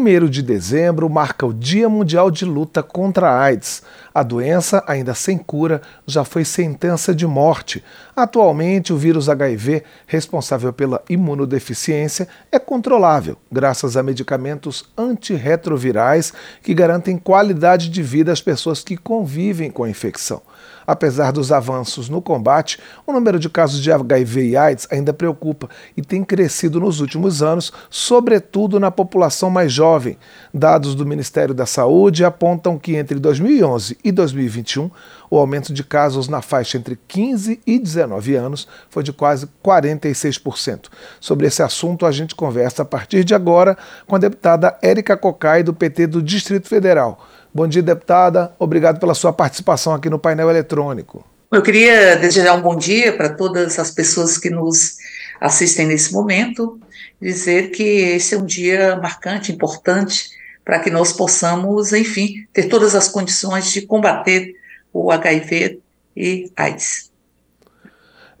1 0.00 0.28
de 0.28 0.42
dezembro 0.42 1.08
marca 1.08 1.46
o 1.46 1.52
Dia 1.54 1.88
Mundial 1.88 2.30
de 2.30 2.44
Luta 2.44 2.82
contra 2.82 3.30
a 3.30 3.40
AIDS. 3.40 3.82
A 4.12 4.22
doença, 4.22 4.82
ainda 4.86 5.14
sem 5.14 5.38
cura, 5.38 5.80
já 6.06 6.24
foi 6.24 6.44
sentença 6.44 7.14
de 7.14 7.26
morte. 7.26 7.82
Atualmente, 8.16 8.92
o 8.92 8.96
vírus 8.96 9.28
HIV, 9.28 9.84
responsável 10.06 10.72
pela 10.72 11.02
imunodeficiência, 11.08 12.26
é 12.50 12.58
controlável, 12.58 13.36
graças 13.50 13.96
a 13.96 14.02
medicamentos 14.02 14.84
antirretrovirais 14.98 16.32
que 16.62 16.74
garantem 16.74 17.16
qualidade 17.16 17.88
de 17.88 18.02
vida 18.02 18.32
às 18.32 18.40
pessoas 18.40 18.82
que 18.82 18.96
convivem 18.96 19.70
com 19.70 19.84
a 19.84 19.90
infecção. 19.90 20.42
Apesar 20.86 21.32
dos 21.32 21.50
avanços 21.52 22.08
no 22.08 22.20
combate, 22.20 22.78
o 23.06 23.12
número 23.12 23.38
de 23.38 23.48
casos 23.48 23.80
de 23.80 23.90
HIV 23.90 24.50
e 24.50 24.56
AIDS 24.56 24.88
ainda 24.90 25.12
preocupa 25.12 25.68
e 25.96 26.02
tem 26.02 26.24
crescido 26.24 26.80
nos 26.80 27.00
últimos 27.00 27.42
anos, 27.42 27.72
sobretudo 27.88 28.78
na 28.78 28.90
população 28.90 29.50
mais 29.50 29.72
jovem. 29.72 30.18
Dados 30.52 30.94
do 30.94 31.06
Ministério 31.06 31.54
da 31.54 31.66
Saúde 31.66 32.24
apontam 32.24 32.78
que 32.78 32.96
entre 32.96 33.18
2011 33.18 33.98
e 34.04 34.12
2021, 34.12 34.90
o 35.30 35.38
aumento 35.38 35.72
de 35.72 35.82
casos 35.82 36.28
na 36.28 36.40
faixa 36.40 36.78
entre 36.78 36.98
15 37.08 37.60
e 37.66 37.78
19 37.78 38.36
anos 38.36 38.68
foi 38.88 39.02
de 39.02 39.12
quase 39.12 39.48
46%. 39.64 40.86
Sobre 41.20 41.46
esse 41.46 41.62
assunto, 41.62 42.06
a 42.06 42.12
gente 42.12 42.34
conversa 42.34 42.82
a 42.82 42.84
partir 42.84 43.24
de 43.24 43.34
agora 43.34 43.76
com 44.06 44.14
a 44.14 44.18
deputada 44.18 44.76
Érica 44.82 45.16
Cocai, 45.16 45.62
do 45.62 45.74
PT 45.74 46.06
do 46.06 46.22
Distrito 46.22 46.68
Federal. 46.68 47.20
Bom 47.54 47.68
dia, 47.68 47.82
deputada. 47.82 48.52
Obrigado 48.58 48.98
pela 48.98 49.14
sua 49.14 49.32
participação 49.32 49.94
aqui 49.94 50.10
no 50.10 50.18
painel 50.18 50.50
eletrônico. 50.50 51.24
Eu 51.52 51.62
queria 51.62 52.16
desejar 52.16 52.54
um 52.54 52.60
bom 52.60 52.74
dia 52.74 53.16
para 53.16 53.28
todas 53.28 53.78
as 53.78 53.92
pessoas 53.92 54.36
que 54.36 54.50
nos 54.50 54.96
assistem 55.40 55.86
nesse 55.86 56.12
momento, 56.12 56.80
dizer 57.22 57.70
que 57.70 57.82
esse 57.82 58.34
é 58.34 58.38
um 58.38 58.44
dia 58.44 58.96
marcante, 58.96 59.52
importante, 59.52 60.30
para 60.64 60.80
que 60.80 60.90
nós 60.90 61.12
possamos, 61.12 61.92
enfim, 61.92 62.44
ter 62.52 62.64
todas 62.64 62.96
as 62.96 63.08
condições 63.08 63.70
de 63.70 63.82
combater 63.82 64.56
o 64.92 65.12
HIV 65.12 65.78
e 66.16 66.50
AIDS. 66.56 67.12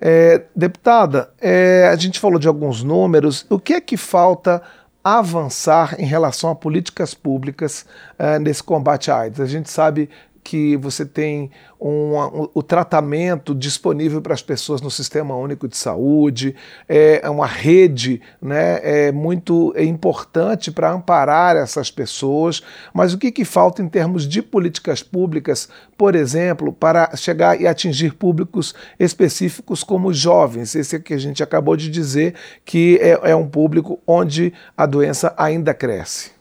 É, 0.00 0.42
deputada, 0.56 1.30
é, 1.40 1.88
a 1.88 1.94
gente 1.94 2.18
falou 2.18 2.40
de 2.40 2.48
alguns 2.48 2.82
números. 2.82 3.46
O 3.48 3.60
que 3.60 3.74
é 3.74 3.80
que 3.80 3.96
falta 3.96 4.60
avançar 5.04 6.00
em 6.00 6.06
relação 6.06 6.48
a 6.50 6.54
políticas 6.54 7.12
públicas 7.12 7.84
uh, 8.18 8.38
nesse 8.40 8.62
combate 8.62 9.10
à 9.10 9.18
AIDS. 9.18 9.38
A 9.38 9.46
gente 9.46 9.70
sabe 9.70 10.08
que 10.44 10.76
você 10.76 11.06
tem 11.06 11.50
um, 11.80 12.16
um, 12.16 12.48
o 12.52 12.62
tratamento 12.62 13.54
disponível 13.54 14.20
para 14.20 14.34
as 14.34 14.42
pessoas 14.42 14.82
no 14.82 14.90
Sistema 14.90 15.34
Único 15.34 15.66
de 15.66 15.76
Saúde, 15.76 16.54
é, 16.86 17.22
é 17.24 17.30
uma 17.30 17.46
rede 17.46 18.20
né, 18.40 18.78
é 18.82 19.10
muito 19.10 19.74
importante 19.78 20.70
para 20.70 20.92
amparar 20.92 21.56
essas 21.56 21.90
pessoas, 21.90 22.62
mas 22.92 23.14
o 23.14 23.18
que, 23.18 23.32
que 23.32 23.44
falta 23.44 23.82
em 23.82 23.88
termos 23.88 24.28
de 24.28 24.42
políticas 24.42 25.02
públicas, 25.02 25.68
por 25.96 26.14
exemplo, 26.14 26.72
para 26.72 27.16
chegar 27.16 27.58
e 27.58 27.66
atingir 27.66 28.14
públicos 28.14 28.74
específicos 29.00 29.82
como 29.82 30.12
jovens? 30.12 30.74
Esse 30.74 30.96
é 30.96 31.00
que 31.00 31.14
a 31.14 31.18
gente 31.18 31.42
acabou 31.42 31.74
de 31.74 31.90
dizer 31.90 32.34
que 32.64 32.98
é, 33.00 33.30
é 33.30 33.34
um 33.34 33.48
público 33.48 33.98
onde 34.06 34.52
a 34.76 34.84
doença 34.84 35.34
ainda 35.38 35.72
cresce. 35.72 36.34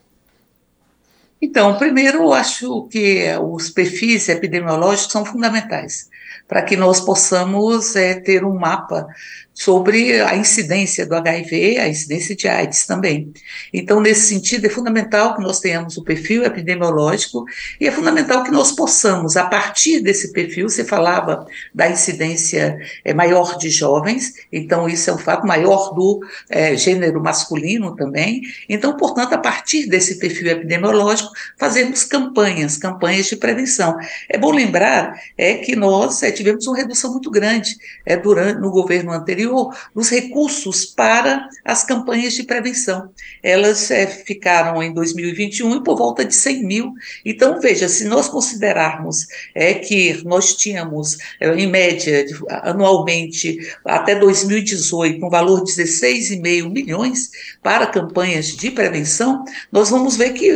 Então, 1.43 1.77
primeiro, 1.77 2.19
eu 2.19 2.31
acho 2.31 2.87
que 2.87 3.25
os 3.37 3.69
perfis 3.69 4.29
epidemiológicos 4.29 5.11
são 5.11 5.25
fundamentais 5.25 6.09
para 6.47 6.61
que 6.61 6.77
nós 6.77 7.01
possamos 7.01 7.97
é, 7.97 8.13
ter 8.13 8.45
um 8.45 8.57
mapa 8.57 9.05
sobre 9.53 10.19
a 10.21 10.35
incidência 10.35 11.05
do 11.05 11.15
HIV, 11.15 11.77
a 11.77 11.87
incidência 11.87 12.35
de 12.35 12.47
AIDS 12.47 12.85
também. 12.87 13.31
Então, 13.71 14.01
nesse 14.01 14.27
sentido, 14.27 14.65
é 14.65 14.69
fundamental 14.69 15.35
que 15.35 15.41
nós 15.41 15.59
tenhamos 15.59 15.95
o 15.95 16.03
perfil 16.03 16.43
epidemiológico 16.43 17.45
e 17.79 17.87
é 17.87 17.91
fundamental 17.91 18.43
que 18.43 18.51
nós 18.51 18.71
possamos, 18.71 19.37
a 19.37 19.45
partir 19.45 19.99
desse 19.99 20.33
perfil, 20.33 20.69
você 20.69 20.83
falava 20.83 21.45
da 21.73 21.89
incidência 21.89 22.79
é, 23.05 23.13
maior 23.13 23.57
de 23.57 23.69
jovens, 23.69 24.33
então 24.51 24.89
isso 24.89 25.09
é 25.09 25.13
um 25.13 25.19
fato 25.19 25.45
maior 25.45 25.93
do 25.93 26.19
é, 26.49 26.75
gênero 26.75 27.21
masculino 27.21 27.95
também. 27.95 28.41
Então, 28.67 28.97
portanto, 28.97 29.33
a 29.33 29.37
partir 29.37 29.87
desse 29.87 30.17
perfil 30.17 30.47
epidemiológico, 30.47 31.31
fazermos 31.57 32.03
campanhas, 32.03 32.77
campanhas 32.77 33.27
de 33.27 33.35
prevenção. 33.35 33.97
É 34.27 34.37
bom 34.37 34.51
lembrar 34.51 35.13
é 35.37 35.55
que 35.55 35.75
nós 35.75 36.23
é, 36.23 36.31
tivemos 36.31 36.65
uma 36.65 36.77
redução 36.77 37.11
muito 37.11 37.29
grande 37.29 37.75
é, 38.05 38.17
durante 38.17 38.59
no 38.59 38.71
governo 38.71 39.11
anterior 39.11 39.42
anterior, 39.43 39.75
os 39.93 40.09
recursos 40.09 40.85
para 40.85 41.47
as 41.63 41.83
campanhas 41.83 42.33
de 42.33 42.43
prevenção. 42.43 43.09
Elas 43.41 43.91
é, 43.91 44.07
ficaram 44.07 44.81
em 44.81 44.93
2021 44.93 45.83
por 45.83 45.97
volta 45.97 46.23
de 46.23 46.33
100 46.33 46.65
mil. 46.65 46.93
Então, 47.25 47.59
veja, 47.59 47.87
se 47.89 48.05
nós 48.05 48.29
considerarmos 48.29 49.27
é, 49.53 49.73
que 49.73 50.23
nós 50.25 50.55
tínhamos, 50.55 51.17
é, 51.39 51.53
em 51.53 51.67
média, 51.67 52.25
anualmente, 52.63 53.59
até 53.85 54.15
2018, 54.15 55.25
um 55.25 55.29
valor 55.29 55.63
de 55.63 55.71
16,5 55.73 56.71
milhões 56.71 57.29
para 57.61 57.87
campanhas 57.87 58.47
de 58.47 58.71
prevenção, 58.71 59.43
nós 59.71 59.89
vamos 59.89 60.15
ver 60.15 60.33
que 60.33 60.51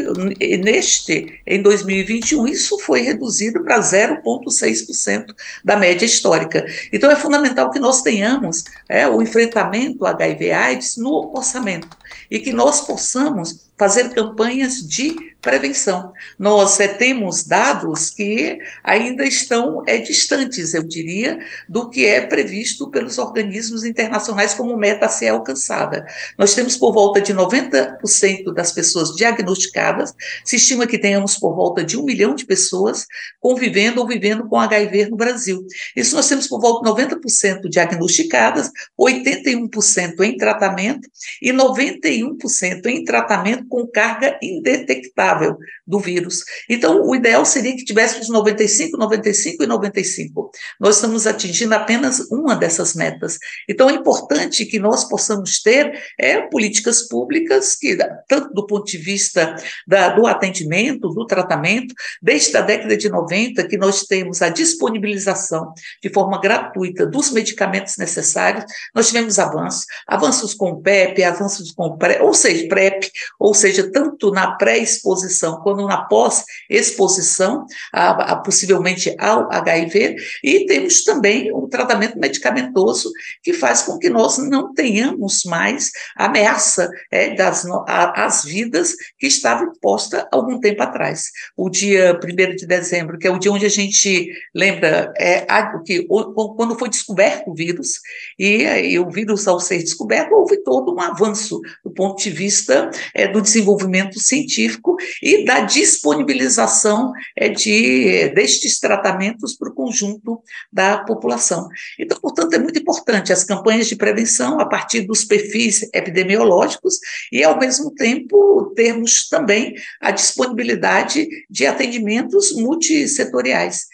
neste, 0.58 1.42
em 1.46 1.62
2021, 1.62 2.48
isso 2.48 2.78
foi 2.80 3.02
reduzido 3.02 3.64
para 3.64 3.80
0,6% 3.80 5.34
da 5.64 5.76
média 5.76 6.06
histórica. 6.06 6.66
Então, 6.92 7.12
é 7.12 7.16
fundamental 7.16 7.70
que 7.72 7.80
nós 7.80 8.02
tenhamos 8.02 8.64
é, 8.90 9.08
o 9.08 9.22
enfrentamento 9.22 10.06
HIV/AIDS 10.06 10.98
no 10.98 11.32
orçamento. 11.36 11.98
E 12.30 12.40
que 12.40 12.52
nós 12.52 12.82
possamos 12.82 13.70
fazer 13.78 14.10
campanhas 14.10 14.88
de 14.88 15.36
prevenção. 15.48 16.12
Nós 16.38 16.78
é, 16.78 16.90
temos 16.90 17.46
dados 17.46 18.10
que 18.10 18.60
ainda 18.84 19.24
estão 19.24 19.82
é, 19.88 19.98
distantes, 19.98 20.74
eu 20.74 20.84
diria, 20.84 21.40
do 21.70 21.90
que 21.90 22.06
é 22.06 22.20
previsto 22.20 22.92
pelos 22.92 23.18
organismos 23.18 23.86
internacionais 23.86 24.54
como 24.54 24.76
meta 24.76 25.06
a 25.06 25.10
ser 25.10 25.30
alcançada. 25.30 26.06
Nós 26.38 26.54
temos 26.54 26.76
por 26.76 26.92
volta 26.92 27.22
de 27.22 27.34
90% 27.34 28.54
das 28.54 28.74
pessoas 28.74 29.16
diagnosticadas, 29.16 30.14
se 30.44 30.58
estima 30.58 30.86
que 30.86 30.98
tenhamos 30.98 31.38
por 31.38 31.56
volta 31.56 31.82
de 31.82 31.98
um 31.98 32.04
milhão 32.04 32.36
de 32.36 32.46
pessoas 32.46 33.06
convivendo 33.40 34.02
ou 34.02 34.08
vivendo 34.08 34.50
com 34.50 34.60
HIV 34.60 35.12
no 35.12 35.16
Brasil. 35.16 35.66
Isso 35.96 36.14
nós 36.14 36.28
temos 36.28 36.46
por 36.48 36.60
volta 36.60 36.92
de 36.94 37.16
90% 37.16 37.70
diagnosticadas, 37.70 38.70
81% 39.00 40.20
em 40.26 40.36
tratamento 40.36 41.08
e 41.42 41.54
91% 41.54 42.86
em 42.88 43.06
tratamento 43.06 43.66
com 43.70 43.88
carga 43.88 44.38
indetectável 44.42 45.37
do 45.86 46.00
vírus. 46.00 46.44
Então, 46.70 47.02
o 47.04 47.16
ideal 47.16 47.46
seria 47.46 47.76
que 47.76 47.86
tivéssemos 47.86 48.30
95, 48.30 48.98
95 48.98 49.64
e 49.64 49.68
95. 49.68 50.52
Nós 50.80 50.96
estamos 50.96 51.26
atingindo 51.26 51.74
apenas 51.74 52.20
uma 52.32 52.56
dessas 52.56 52.94
metas. 52.94 53.38
Então, 53.70 53.90
é 53.90 53.94
importante 53.94 54.66
que 54.66 54.80
nós 54.80 55.08
possamos 55.08 55.62
ter 55.62 55.92
é, 56.20 56.42
políticas 56.42 57.08
públicas 57.08 57.76
que, 57.76 57.98
tanto 58.28 58.54
do 58.54 58.66
ponto 58.66 58.86
de 58.86 58.98
vista 58.98 59.56
da, 59.88 60.10
do 60.10 60.28
atendimento, 60.28 61.10
do 61.10 61.26
tratamento, 61.26 61.94
desde 62.22 62.56
a 62.58 62.62
década 62.62 62.98
de 62.98 63.10
90, 63.10 63.68
que 63.68 63.78
nós 63.78 64.04
temos 64.04 64.42
a 64.42 64.50
disponibilização 64.50 65.74
de 66.02 66.10
forma 66.10 66.40
gratuita 66.40 67.06
dos 67.06 67.32
medicamentos 67.32 67.98
necessários, 67.98 68.66
nós 68.94 69.08
tivemos 69.08 69.40
avanços, 69.40 69.86
avanços 70.08 70.54
com 70.54 70.72
o 70.72 70.82
PEP, 70.82 71.24
avanços 71.24 71.72
com 71.72 71.86
o 71.86 71.98
PrEP, 71.98 72.22
ou 72.22 72.34
seja, 72.34 72.68
PrEP, 72.68 73.10
ou 73.40 73.54
seja, 73.54 73.90
tanto 73.92 74.32
na 74.32 74.56
pré-exposição 74.56 75.17
quanto 75.62 75.86
na 75.88 76.04
pós-exposição, 76.04 77.66
a, 77.94 78.34
a, 78.34 78.36
possivelmente 78.38 79.16
ao 79.20 79.52
HIV, 79.52 80.16
e 80.44 80.66
temos 80.66 81.04
também 81.04 81.52
o 81.54 81.68
tratamento 81.68 82.18
medicamentoso 82.18 83.12
que 83.44 83.54
faz 83.54 83.84
com 83.84 83.98
que 83.98 84.10
nós 84.10 84.38
não 84.38 84.74
tenhamos 84.74 85.44
mais 85.46 85.92
ameaça 86.16 86.90
é, 87.12 87.36
das 87.36 87.66
a, 87.88 88.26
as 88.26 88.44
vidas 88.44 88.96
que 89.18 89.28
estava 89.28 89.64
imposta 89.64 90.28
algum 90.32 90.60
tempo 90.60 90.82
atrás. 90.84 91.26
O 91.56 91.70
dia 91.70 92.20
1 92.24 92.56
de 92.56 92.66
dezembro, 92.66 93.18
que 93.18 93.28
é 93.28 93.32
o 93.32 93.40
dia 93.40 93.52
onde 93.52 93.66
a 93.66 93.70
gente 93.70 94.32
lembra 94.54 95.14
é, 95.18 95.46
a, 95.48 95.80
que 95.80 96.06
o, 96.10 96.56
quando 96.56 96.78
foi 96.78 96.90
descoberto 96.90 97.50
o 97.50 97.56
vírus, 97.56 98.00
e, 98.38 98.64
e, 98.64 99.00
o 99.00 99.10
vírus, 99.10 99.48
ao 99.48 99.60
ser 99.60 99.80
descoberto, 99.80 100.34
houve 100.34 100.58
todo 100.64 100.94
um 100.94 101.00
avanço 101.00 101.60
do 101.84 101.92
ponto 101.92 102.22
de 102.22 102.30
vista 102.30 102.90
é, 103.14 103.28
do 103.28 103.42
desenvolvimento 103.42 104.20
científico 104.20 104.96
e 105.22 105.46
da 105.46 105.62
disponibilização 105.62 107.12
é, 107.36 107.50
de, 107.50 108.30
destes 108.30 108.80
tratamentos 108.80 109.56
para 109.56 109.70
o 109.70 109.74
conjunto 109.74 110.42
da 110.72 111.00
população. 111.00 111.68
Então, 112.00 112.20
portanto, 112.20 112.54
é 112.54 112.60
muito 112.60 112.80
importante 112.80 113.34
as 113.34 113.44
campanhas 113.44 113.88
de 113.88 113.96
prevenção 113.96 114.60
a 114.60 114.66
partir 114.66 115.02
dos 115.02 115.24
perfis 115.24 115.88
epidemiológicos 115.94 116.96
e, 117.32 117.44
ao 117.44 117.58
mesmo 117.60 117.94
tempo, 117.94 118.74
termos 118.76 119.28
também 119.28 119.74
a 120.02 120.12
disponibilidade 120.12 121.28
de 121.50 121.66
atendimentos 121.66 122.52
multissetoriais. 122.54 123.86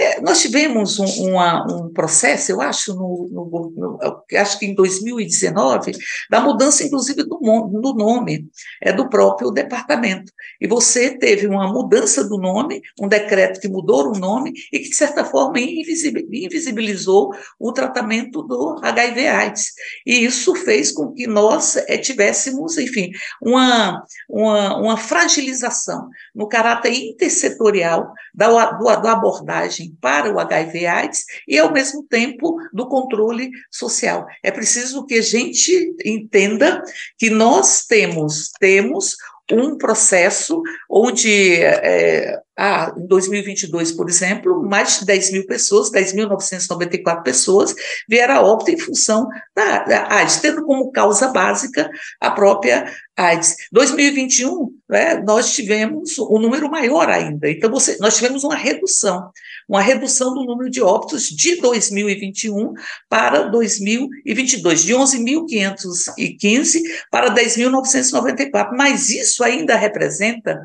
É, 0.00 0.20
nós 0.22 0.40
tivemos 0.40 0.98
um, 0.98 1.28
uma, 1.28 1.66
um, 1.70 1.92
processo, 1.92 2.50
eu 2.50 2.62
acho, 2.62 2.94
no, 2.94 3.28
no, 3.30 3.72
no, 3.76 3.98
acho 4.38 4.58
que 4.58 4.64
em 4.64 4.74
2019, 4.74 5.92
da 6.30 6.40
mudança, 6.40 6.82
inclusive, 6.82 7.22
do, 7.22 7.38
do 7.38 7.94
nome 7.94 8.48
é, 8.80 8.94
do 8.94 9.10
próprio 9.10 9.50
departamento. 9.50 10.32
E 10.58 10.66
você 10.66 11.18
teve 11.18 11.46
uma 11.46 11.70
mudança 11.70 12.24
do 12.24 12.38
nome, 12.38 12.80
um 12.98 13.08
decreto 13.08 13.60
que 13.60 13.68
mudou 13.68 14.08
o 14.08 14.18
nome 14.18 14.52
e 14.72 14.78
que, 14.78 14.88
de 14.88 14.96
certa 14.96 15.22
forma, 15.22 15.60
invisibilizou 15.60 17.30
o 17.58 17.70
tratamento 17.70 18.42
do 18.42 18.80
HIV-AIDS. 18.82 19.72
E 20.06 20.24
isso 20.24 20.54
fez 20.54 20.92
com 20.92 21.12
que 21.12 21.26
nós 21.26 21.76
é, 21.76 21.98
tivéssemos, 21.98 22.78
enfim, 22.78 23.10
uma, 23.42 24.02
uma, 24.28 24.78
uma 24.78 24.96
fragilização 24.96 26.08
no 26.34 26.48
caráter 26.48 26.94
intersetorial 26.94 28.14
da, 28.34 28.48
da 28.96 29.12
abordagem 29.12 29.89
para 30.00 30.32
o 30.32 30.38
HIV/AIDS 30.38 31.24
e, 31.46 31.58
ao 31.58 31.72
mesmo 31.72 32.04
tempo, 32.04 32.56
do 32.72 32.88
controle 32.88 33.50
social. 33.70 34.26
É 34.42 34.50
preciso 34.50 35.04
que 35.06 35.14
a 35.14 35.22
gente 35.22 35.94
entenda 36.04 36.82
que 37.18 37.30
nós 37.30 37.84
temos, 37.86 38.50
temos 38.58 39.16
um 39.52 39.76
processo 39.76 40.62
onde 40.88 41.56
é, 41.60 42.38
ah, 42.56 42.92
em 42.96 43.06
2022, 43.06 43.92
por 43.92 44.08
exemplo, 44.08 44.62
mais 44.62 44.98
de 44.98 45.06
10 45.06 45.32
mil 45.32 45.46
pessoas, 45.46 45.90
10.994 45.90 47.22
pessoas, 47.22 47.74
vieram 48.08 48.34
a 48.34 48.42
óbito 48.42 48.70
em 48.70 48.78
função 48.78 49.28
da, 49.54 49.84
da 49.84 50.12
AIDS, 50.14 50.40
tendo 50.40 50.64
como 50.64 50.92
causa 50.92 51.28
básica 51.28 51.90
a 52.20 52.30
própria 52.30 52.84
AIDS. 53.20 53.54
2021, 53.70 54.72
né, 54.88 55.22
nós 55.22 55.52
tivemos 55.54 56.18
um 56.18 56.38
número 56.38 56.70
maior 56.70 57.08
ainda, 57.08 57.50
então 57.50 57.70
você, 57.70 57.98
nós 58.00 58.16
tivemos 58.16 58.42
uma 58.44 58.54
redução, 58.54 59.30
uma 59.68 59.82
redução 59.82 60.32
do 60.34 60.44
número 60.44 60.70
de 60.70 60.80
óbitos 60.80 61.24
de 61.24 61.60
2021 61.60 62.72
para 63.08 63.42
2022, 63.42 64.84
de 64.84 64.94
11.515 64.94 66.80
para 67.10 67.34
10.994, 67.34 68.70
mas 68.76 69.10
isso 69.10 69.44
ainda 69.44 69.76
representa 69.76 70.58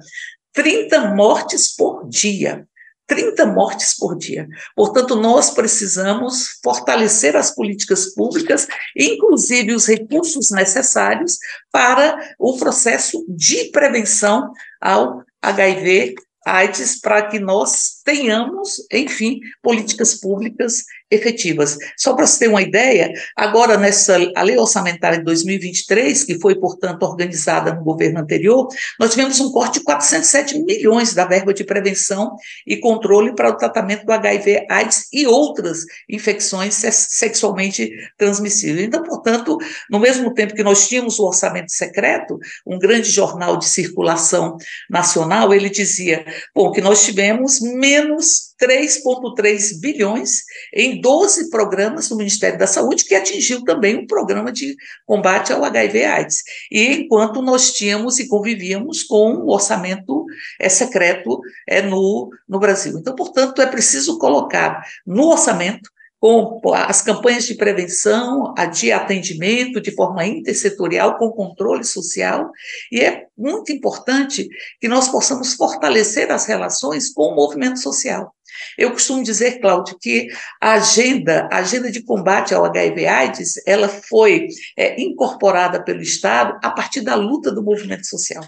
30 0.54 1.13
mortes 1.13 1.75
por 1.75 2.08
dia. 2.08 2.66
30 3.07 3.46
mortes 3.48 3.96
por 3.96 4.18
dia. 4.18 4.48
Portanto, 4.75 5.16
nós 5.16 5.52
precisamos 5.52 6.60
fortalecer 6.63 7.36
as 7.36 7.54
políticas 7.54 8.13
públicas, 8.13 8.68
inclusive 8.96 9.74
os 9.74 9.86
recursos 9.86 10.52
necessários 10.52 11.38
para 11.72 12.36
o 12.40 12.57
processo 12.57 13.25
de 13.28 13.66
prevenção 13.66 14.52
ao 14.81 15.24
HIV 15.42 16.16
AIDS 16.46 17.02
para 17.02 17.28
que 17.28 17.40
nós 17.40 18.02
tenhamos, 18.06 18.75
enfim, 18.94 19.40
políticas 19.63 20.13
públicas 20.13 20.84
efetivas. 21.10 21.78
Só 21.98 22.16
para 22.16 22.25
você 22.25 22.40
ter 22.40 22.48
uma 22.48 22.62
ideia, 22.62 23.12
agora 23.36 23.78
nessa 23.78 24.18
a 24.36 24.42
lei 24.42 24.57
orçamentária 24.57 25.18
de 25.18 25.24
2023, 25.24 26.24
que 26.24 26.40
foi, 26.40 26.56
portanto, 26.56 27.04
organizada 27.04 27.74
no 27.74 27.84
governo 27.84 28.19
anterior, 28.19 28.68
nós 29.00 29.12
tivemos 29.12 29.40
um 29.40 29.52
corte 29.52 29.80
de 29.80 29.86
407 29.86 30.60
milhões 30.63 31.13
da 31.13 31.25
verba 31.25 31.54
de 31.54 31.63
prevenção 31.63 32.36
e 32.66 32.78
controle 32.78 33.36
para 33.36 33.50
o 33.50 33.57
tratamento 33.57 34.06
do 34.06 34.12
HIV, 34.12 34.66
AIDS 34.69 35.07
e 35.12 35.28
outras 35.28 35.80
infecções 36.10 36.75
sexualmente 36.75 37.92
transmissíveis. 38.18 38.88
Então, 38.88 39.04
portanto, 39.04 39.58
no 39.90 40.00
mesmo 40.00 40.34
tempo 40.34 40.56
que 40.56 40.63
nós 40.63 40.88
tínhamos 40.88 41.19
o 41.19 41.25
orçamento 41.25 41.72
secreto, 41.72 42.40
um 42.66 42.80
grande 42.80 43.10
jornal 43.12 43.58
de 43.58 43.66
circulação 43.66 44.58
nacional, 44.90 45.54
ele 45.54 45.69
dizia, 45.69 46.25
bom, 46.54 46.72
que 46.72 46.81
nós 46.81 47.04
tivemos 47.06 47.60
menos 47.62 48.55
3,3 48.62 49.80
bilhões 49.80 50.42
em 50.74 51.00
12 51.02 51.50
programas 51.50 52.10
do 52.10 52.16
Ministério 52.16 52.57
da 52.57 52.68
Saúde, 52.68 53.06
que 53.06 53.16
atingiu 53.16 53.63
também 53.63 53.96
o 53.96 54.07
programa 54.07 54.52
de 54.52 54.75
combate 55.06 55.52
ao 55.52 55.63
HIV/AIDS. 55.63 56.44
E 56.72 56.86
enquanto 56.94 57.42
nós 57.42 57.74
tínhamos 57.74 58.19
e 58.19 58.28
convivíamos 58.28 59.04
com 59.04 59.34
o 59.34 59.46
um 59.46 59.50
orçamento 59.50 60.25
é, 60.60 60.69
secreto 60.69 61.40
é, 61.68 61.81
no, 61.81 62.30
no 62.48 62.60
Brasil. 62.60 62.98
Então, 62.98 63.16
portanto, 63.16 63.62
é 63.62 63.66
preciso 63.66 64.18
colocar 64.18 64.81
no 65.06 65.28
orçamento 65.28 65.90
com 66.19 66.60
as 66.74 67.04
campanhas 67.04 67.46
de 67.46 67.54
prevenção, 67.54 68.51
de 68.74 68.92
atendimento 68.92 69.80
de 69.80 69.92
forma 69.92 70.25
intersetorial, 70.25 71.19
com 71.19 71.30
controle 71.30 71.84
social, 71.84 72.50
e 72.92 73.00
é 73.00 73.25
muito 73.38 73.72
importante 73.72 74.48
que 74.81 74.88
nós 74.88 75.08
possamos 75.08 75.54
fortalecer 75.54 76.31
as 76.31 76.48
relações 76.48 77.13
com 77.13 77.28
o 77.28 77.36
movimento 77.36 77.80
social. 77.80 78.34
Eu 78.78 78.92
costumo 78.92 79.24
dizer, 79.24 79.60
Cláudio, 79.60 79.98
que 80.00 80.28
a 80.62 80.74
agenda, 80.74 81.48
a 81.52 81.57
agenda 81.57 81.92
de 81.92 82.04
combate 82.04 82.54
ao 82.54 82.66
HIV/AIDS, 82.66 83.54
ela 83.66 83.90
foi 83.90 84.48
é, 84.78 85.02
incorporada 85.02 85.84
pelo 85.84 86.02
Estado 86.02 86.57
a 86.63 86.72
partir 86.72 87.02
da 87.02 87.16
luta 87.16 87.52
do 87.52 87.63
movimento 87.63 88.06
social. 88.06 88.44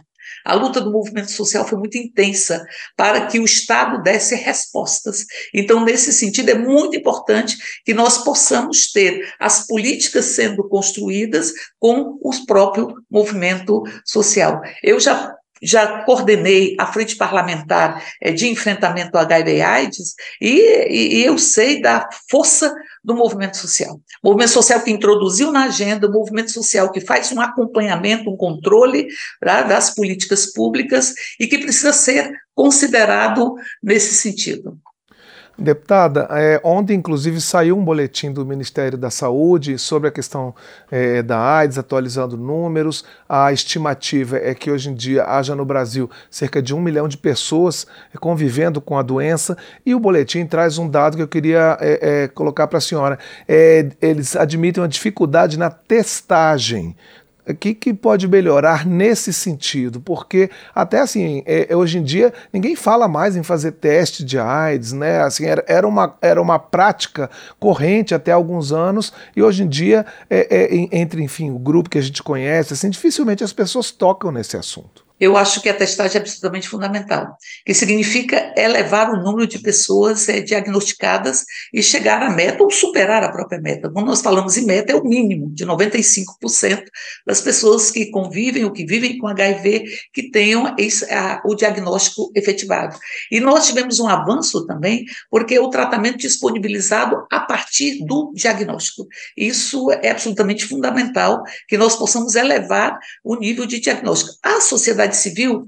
A 0.45 0.53
luta 0.53 0.79
do 0.81 0.91
movimento 0.91 1.31
social 1.31 1.67
foi 1.67 1.77
muito 1.77 1.97
intensa 1.97 2.65
para 2.95 3.27
que 3.27 3.39
o 3.39 3.45
Estado 3.45 4.01
desse 4.01 4.35
respostas. 4.35 5.25
Então, 5.53 5.83
nesse 5.83 6.13
sentido, 6.13 6.49
é 6.49 6.55
muito 6.55 6.95
importante 6.95 7.57
que 7.85 7.93
nós 7.93 8.23
possamos 8.23 8.91
ter 8.91 9.33
as 9.39 9.65
políticas 9.67 10.25
sendo 10.25 10.67
construídas 10.67 11.51
com 11.79 12.17
o 12.21 12.45
próprio 12.45 12.95
movimento 13.09 13.83
social. 14.05 14.61
Eu 14.83 14.99
já 14.99 15.36
já 15.61 16.03
coordenei 16.03 16.75
a 16.79 16.85
frente 16.85 17.15
parlamentar 17.15 18.03
eh, 18.21 18.31
de 18.31 18.47
enfrentamento 18.47 19.17
ao 19.17 19.23
HIV/AIDS 19.23 20.15
e, 20.41 21.19
e, 21.19 21.25
eu 21.25 21.37
sei 21.37 21.81
da 21.81 22.07
força 22.29 22.73
do 23.03 23.15
movimento 23.15 23.57
social. 23.57 23.99
Movimento 24.23 24.51
social 24.51 24.81
que 24.81 24.91
introduziu 24.91 25.51
na 25.51 25.65
agenda, 25.65 26.09
movimento 26.09 26.51
social 26.51 26.91
que 26.91 27.01
faz 27.01 27.31
um 27.31 27.39
acompanhamento, 27.39 28.29
um 28.29 28.37
controle 28.37 29.07
tá, 29.41 29.61
das 29.63 29.93
políticas 29.93 30.51
públicas 30.51 31.13
e 31.39 31.47
que 31.47 31.57
precisa 31.57 31.93
ser 31.93 32.31
considerado 32.53 33.55
nesse 33.81 34.15
sentido. 34.15 34.77
Deputada, 35.59 36.27
é, 36.29 36.61
ontem 36.63 36.93
inclusive 36.93 37.41
saiu 37.41 37.75
um 37.75 37.83
boletim 37.83 38.31
do 38.31 38.45
Ministério 38.45 38.95
da 38.95 39.09
Saúde 39.09 39.79
sobre 39.79 40.07
a 40.07 40.11
questão 40.11 40.53
é, 40.91 41.23
da 41.23 41.39
AIDS, 41.39 41.79
atualizando 41.79 42.37
números. 42.37 43.03
A 43.27 43.51
estimativa 43.51 44.37
é 44.37 44.53
que 44.53 44.69
hoje 44.69 44.91
em 44.91 44.93
dia 44.93 45.25
haja 45.25 45.55
no 45.55 45.65
Brasil 45.65 46.07
cerca 46.29 46.61
de 46.61 46.75
um 46.75 46.79
milhão 46.79 47.07
de 47.07 47.17
pessoas 47.17 47.87
convivendo 48.19 48.79
com 48.79 48.99
a 48.99 49.01
doença. 49.01 49.57
E 49.83 49.95
o 49.95 49.99
boletim 49.99 50.45
traz 50.45 50.77
um 50.77 50.87
dado 50.87 51.17
que 51.17 51.23
eu 51.23 51.27
queria 51.27 51.75
é, 51.81 52.23
é 52.23 52.27
colocar 52.27 52.67
para 52.67 52.77
a 52.77 52.81
senhora. 52.81 53.17
É, 53.47 53.89
eles 53.99 54.35
admitem 54.35 54.83
uma 54.83 54.87
dificuldade 54.87 55.57
na 55.57 55.71
testagem 55.71 56.95
o 57.49 57.55
que, 57.55 57.93
pode 57.93 58.27
melhorar 58.27 58.85
nesse 58.85 59.31
sentido? 59.31 60.01
Porque 60.01 60.49
até 60.75 60.99
assim, 60.99 61.43
é, 61.45 61.71
é, 61.71 61.75
hoje 61.75 61.97
em 61.97 62.03
dia 62.03 62.33
ninguém 62.51 62.75
fala 62.75 63.07
mais 63.07 63.35
em 63.35 63.43
fazer 63.43 63.73
teste 63.73 64.23
de 64.23 64.37
AIDS, 64.37 64.93
né? 64.93 65.21
Assim, 65.21 65.45
era, 65.45 65.63
era, 65.67 65.87
uma, 65.87 66.17
era 66.21 66.41
uma 66.41 66.59
prática 66.59 67.29
corrente 67.59 68.13
até 68.13 68.31
alguns 68.31 68.71
anos 68.71 69.13
e 69.35 69.41
hoje 69.41 69.63
em 69.63 69.67
dia, 69.67 70.05
é, 70.29 70.47
é, 70.49 70.97
entre 70.97 71.23
enfim, 71.23 71.49
o 71.51 71.59
grupo 71.59 71.89
que 71.89 71.97
a 71.97 72.01
gente 72.01 72.21
conhece, 72.21 72.73
assim, 72.73 72.89
dificilmente 72.89 73.43
as 73.43 73.53
pessoas 73.53 73.91
tocam 73.91 74.31
nesse 74.31 74.57
assunto 74.57 75.06
eu 75.19 75.35
acho 75.35 75.61
que 75.61 75.69
a 75.69 75.73
testagem 75.73 76.17
é 76.17 76.21
absolutamente 76.21 76.69
fundamental, 76.69 77.37
que 77.65 77.73
significa 77.73 78.53
elevar 78.55 79.11
o 79.11 79.21
número 79.21 79.47
de 79.47 79.59
pessoas 79.59 80.29
é, 80.29 80.41
diagnosticadas 80.41 81.43
e 81.73 81.81
chegar 81.81 82.21
à 82.21 82.29
meta 82.29 82.63
ou 82.63 82.69
superar 82.69 83.23
a 83.23 83.31
própria 83.31 83.59
meta. 83.59 83.89
Quando 83.89 84.05
nós 84.05 84.21
falamos 84.21 84.57
em 84.57 84.65
meta, 84.65 84.93
é 84.93 84.95
o 84.95 85.03
mínimo 85.03 85.49
de 85.53 85.65
95% 85.65 86.83
das 87.25 87.41
pessoas 87.41 87.89
que 87.89 88.11
convivem 88.11 88.63
ou 88.63 88.71
que 88.71 88.85
vivem 88.85 89.17
com 89.17 89.27
HIV 89.27 89.85
que 90.13 90.29
tenham 90.29 90.75
esse, 90.77 91.11
a, 91.11 91.41
o 91.45 91.55
diagnóstico 91.55 92.31
efetivado. 92.35 92.97
E 93.31 93.39
nós 93.39 93.67
tivemos 93.67 93.99
um 93.99 94.07
avanço 94.07 94.65
também, 94.67 95.03
porque 95.31 95.57
o 95.57 95.69
tratamento 95.69 96.17
disponibilizado 96.17 97.25
a 97.31 97.39
partir 97.39 98.05
do 98.05 98.31
diagnóstico. 98.35 99.07
Isso 99.35 99.91
é 99.91 100.11
absolutamente 100.11 100.65
fundamental, 100.65 101.41
que 101.67 101.77
nós 101.77 101.95
possamos 101.95 102.35
elevar 102.35 102.99
o 103.23 103.35
nível 103.35 103.65
de 103.65 103.79
diagnóstico. 103.79 104.37
A 104.43 104.61
sociedade 104.61 105.06
sociedade 105.13 105.15
civil 105.15 105.65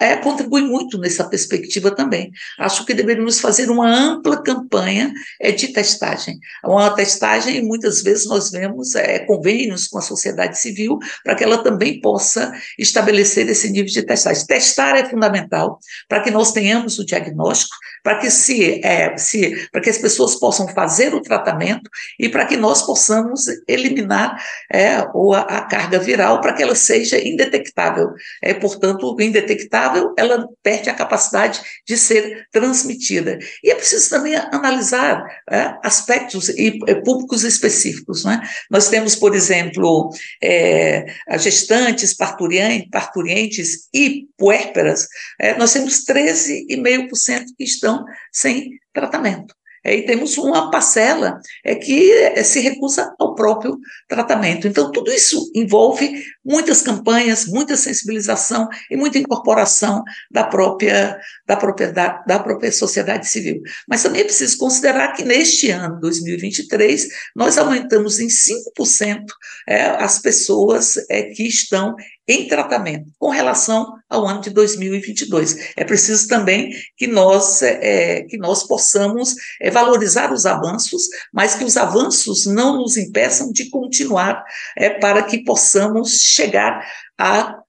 é, 0.00 0.16
contribui 0.16 0.62
muito 0.62 0.98
nessa 0.98 1.28
perspectiva 1.28 1.90
também. 1.90 2.32
Acho 2.58 2.86
que 2.86 2.94
deveríamos 2.94 3.38
fazer 3.38 3.70
uma 3.70 3.86
ampla 3.86 4.42
campanha 4.42 5.12
é, 5.38 5.52
de 5.52 5.68
testagem. 5.68 6.38
Uma 6.64 6.90
testagem, 6.90 7.62
muitas 7.62 8.02
vezes 8.02 8.26
nós 8.26 8.50
vemos 8.50 8.94
é, 8.94 9.18
convênios 9.20 9.86
com 9.86 9.98
a 9.98 10.02
sociedade 10.02 10.58
civil 10.58 10.98
para 11.22 11.34
que 11.34 11.44
ela 11.44 11.62
também 11.62 12.00
possa 12.00 12.50
estabelecer 12.78 13.46
esse 13.50 13.68
nível 13.68 13.92
de 13.92 14.02
testagem. 14.02 14.46
Testar 14.46 14.96
é 14.96 15.04
fundamental 15.04 15.78
para 16.08 16.22
que 16.22 16.30
nós 16.30 16.50
tenhamos 16.52 16.98
o 16.98 17.04
diagnóstico, 17.04 17.76
para 18.02 18.18
que 18.18 18.30
se, 18.30 18.80
é, 18.82 19.14
se 19.18 19.68
para 19.70 19.82
que 19.82 19.90
as 19.90 19.98
pessoas 19.98 20.34
possam 20.36 20.66
fazer 20.68 21.14
o 21.14 21.20
tratamento 21.20 21.90
e 22.18 22.30
para 22.30 22.46
que 22.46 22.56
nós 22.56 22.80
possamos 22.82 23.44
eliminar 23.68 24.42
é, 24.72 24.94
a, 24.94 25.06
a 25.40 25.60
carga 25.62 25.98
viral 25.98 26.40
para 26.40 26.54
que 26.54 26.62
ela 26.62 26.74
seja 26.74 27.20
indetectável. 27.22 28.08
É, 28.42 28.54
portanto, 28.54 29.14
indetectável 29.20 29.89
saudável, 29.90 30.14
ela 30.16 30.48
perde 30.62 30.88
a 30.88 30.94
capacidade 30.94 31.60
de 31.86 31.96
ser 31.96 32.46
transmitida. 32.52 33.38
E 33.62 33.70
é 33.70 33.74
preciso 33.74 34.08
também 34.10 34.34
analisar 34.36 35.24
é, 35.50 35.74
aspectos 35.82 36.48
e 36.48 36.78
públicos 37.04 37.44
específicos. 37.44 38.24
Né? 38.24 38.40
Nós 38.70 38.88
temos, 38.88 39.16
por 39.16 39.34
exemplo, 39.34 40.10
é, 40.42 41.06
gestantes, 41.38 42.14
parturientes 42.14 43.88
e 43.92 44.26
puérperas, 44.36 45.06
é, 45.38 45.56
nós 45.56 45.72
temos 45.72 46.04
13,5% 46.04 47.44
que 47.56 47.64
estão 47.64 48.04
sem 48.32 48.70
tratamento. 48.92 49.54
É, 49.84 49.96
e 49.96 50.04
temos 50.04 50.36
uma 50.36 50.70
parcela 50.70 51.40
é, 51.64 51.74
que 51.74 52.12
é, 52.12 52.42
se 52.44 52.60
recusa 52.60 53.14
ao 53.18 53.34
próprio 53.34 53.78
tratamento. 54.08 54.68
Então, 54.68 54.92
tudo 54.92 55.10
isso 55.10 55.50
envolve 55.54 56.22
muitas 56.44 56.82
campanhas, 56.82 57.46
muita 57.46 57.76
sensibilização 57.76 58.68
e 58.90 58.96
muita 58.96 59.18
incorporação 59.18 60.02
da 60.30 60.44
própria, 60.44 61.18
da 61.46 61.56
própria, 61.56 61.92
da, 61.92 62.22
da 62.26 62.38
própria 62.38 62.70
sociedade 62.70 63.26
civil. 63.26 63.62
Mas 63.88 64.02
também 64.02 64.20
é 64.20 64.24
preciso 64.24 64.58
considerar 64.58 65.14
que 65.14 65.24
neste 65.24 65.70
ano, 65.70 65.98
2023, 66.00 67.08
nós 67.34 67.56
aumentamos 67.56 68.20
em 68.20 68.28
5% 68.28 69.24
é, 69.66 69.82
as 69.82 70.18
pessoas 70.18 70.96
é, 71.08 71.22
que 71.22 71.46
estão 71.46 71.94
em 72.28 72.46
tratamento 72.46 73.10
com 73.18 73.28
relação 73.28 73.94
ao 74.08 74.26
ano 74.26 74.40
de 74.40 74.50
2022. 74.50 75.72
É 75.76 75.84
preciso 75.84 76.28
também 76.28 76.70
que 76.96 77.06
nós, 77.06 77.62
é, 77.62 78.22
que 78.22 78.36
nós 78.36 78.66
possamos 78.66 79.34
é, 79.60 79.70
valorizar 79.70 80.32
os 80.32 80.46
avanços, 80.46 81.02
mas 81.32 81.54
que 81.54 81.64
os 81.64 81.76
avanços 81.76 82.46
não 82.46 82.76
nos 82.76 82.96
impeçam 82.96 83.52
de 83.52 83.70
continuar 83.70 84.44
é, 84.76 84.90
para 84.90 85.22
que 85.22 85.44
possamos 85.44 86.20
chegar 86.20 86.84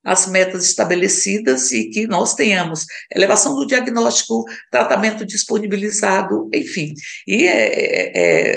às 0.04 0.28
metas 0.28 0.66
estabelecidas 0.66 1.72
e 1.72 1.90
que 1.90 2.08
nós 2.08 2.34
tenhamos 2.34 2.86
elevação 3.14 3.54
do 3.56 3.68
diagnóstico, 3.68 4.46
tratamento 4.72 5.26
disponibilizado, 5.26 6.50
enfim. 6.54 6.94
E 7.28 7.46
é, 7.46 7.68
é, 7.68 8.12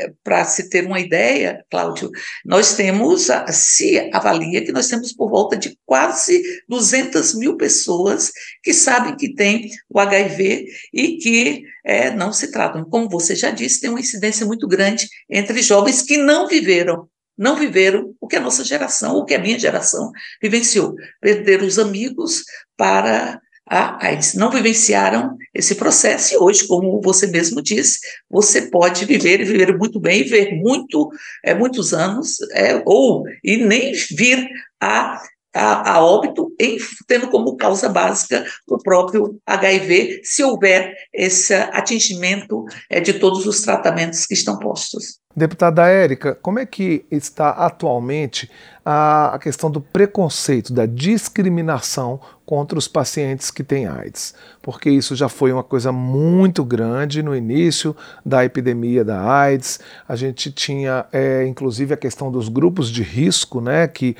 é 0.04 0.12
para 0.22 0.44
se 0.44 0.70
ter 0.70 0.86
uma 0.86 1.00
ideia, 1.00 1.64
Cláudio, 1.70 2.10
nós 2.44 2.74
temos, 2.74 3.28
se 3.50 4.08
avalia 4.12 4.64
que 4.64 4.72
nós 4.72 4.88
temos 4.88 5.12
por 5.12 5.28
volta 5.28 5.56
de 5.56 5.76
quase 5.84 6.42
200 6.68 7.34
mil 7.34 7.56
pessoas 7.56 8.30
que 8.62 8.72
sabem 8.72 9.16
que 9.16 9.34
têm 9.34 9.68
o 9.90 9.98
HIV 9.98 10.66
e 10.92 11.18
que 11.18 11.64
é, 11.84 12.10
não 12.10 12.32
se 12.32 12.50
tratam. 12.50 12.84
Como 12.84 13.08
você 13.08 13.34
já 13.34 13.50
disse, 13.50 13.80
tem 13.80 13.90
uma 13.90 14.00
incidência 14.00 14.46
muito 14.46 14.66
grande 14.66 15.08
entre 15.28 15.60
jovens 15.60 16.02
que 16.02 16.16
não 16.16 16.46
viveram 16.46 17.08
não 17.36 17.56
viveram 17.56 18.14
o 18.20 18.26
que 18.26 18.36
a 18.36 18.40
nossa 18.40 18.64
geração, 18.64 19.16
o 19.16 19.24
que 19.24 19.34
a 19.34 19.38
minha 19.38 19.58
geração 19.58 20.10
vivenciou. 20.42 20.94
Perderam 21.20 21.66
os 21.66 21.78
amigos 21.78 22.44
para 22.76 23.40
a 23.68 24.06
AIDS. 24.06 24.34
Não 24.34 24.50
vivenciaram 24.50 25.36
esse 25.54 25.74
processo 25.74 26.34
e 26.34 26.36
hoje, 26.36 26.66
como 26.66 27.00
você 27.00 27.26
mesmo 27.26 27.62
disse, 27.62 27.98
você 28.30 28.62
pode 28.62 29.04
viver 29.04 29.40
e 29.40 29.44
viver 29.44 29.76
muito 29.76 29.98
bem 29.98 30.20
e 30.20 30.24
ver 30.24 30.54
muito, 30.56 31.10
é, 31.42 31.54
muitos 31.54 31.94
anos, 31.94 32.36
é, 32.52 32.82
ou 32.84 33.24
e 33.42 33.56
nem 33.56 33.92
vir 34.10 34.46
a 34.80 35.22
a, 35.56 35.92
a, 35.92 36.04
óbito, 36.04 36.52
em, 36.60 36.76
tendo 37.06 37.28
como 37.28 37.56
causa 37.56 37.88
básica 37.88 38.44
o 38.66 38.76
próprio 38.76 39.40
HIV, 39.46 40.20
se 40.24 40.42
houver 40.42 40.92
esse 41.12 41.54
atingimento 41.54 42.64
é, 42.90 42.98
de 42.98 43.14
todos 43.14 43.46
os 43.46 43.62
tratamentos 43.62 44.26
que 44.26 44.34
estão 44.34 44.58
postos. 44.58 45.20
Deputada 45.36 45.88
Érica, 45.88 46.38
como 46.40 46.60
é 46.60 46.66
que 46.66 47.04
está 47.10 47.50
atualmente 47.50 48.48
a, 48.84 49.38
questão 49.40 49.70
do 49.70 49.80
preconceito, 49.80 50.72
da 50.72 50.86
discriminação 50.86 52.20
contra 52.44 52.78
os 52.78 52.86
pacientes 52.86 53.50
que 53.50 53.64
têm 53.64 53.86
AIDS, 53.86 54.34
porque 54.60 54.90
isso 54.90 55.16
já 55.16 55.28
foi 55.28 55.50
uma 55.50 55.64
coisa 55.64 55.90
muito 55.90 56.62
grande 56.62 57.22
no 57.22 57.34
início 57.34 57.96
da 58.24 58.44
epidemia 58.44 59.02
da 59.02 59.18
AIDS. 59.22 59.80
A 60.06 60.14
gente 60.14 60.52
tinha, 60.52 61.06
é, 61.10 61.46
inclusive, 61.46 61.94
a 61.94 61.96
questão 61.96 62.30
dos 62.30 62.50
grupos 62.50 62.90
de 62.90 63.02
risco, 63.02 63.62
né, 63.62 63.88
que 63.88 64.14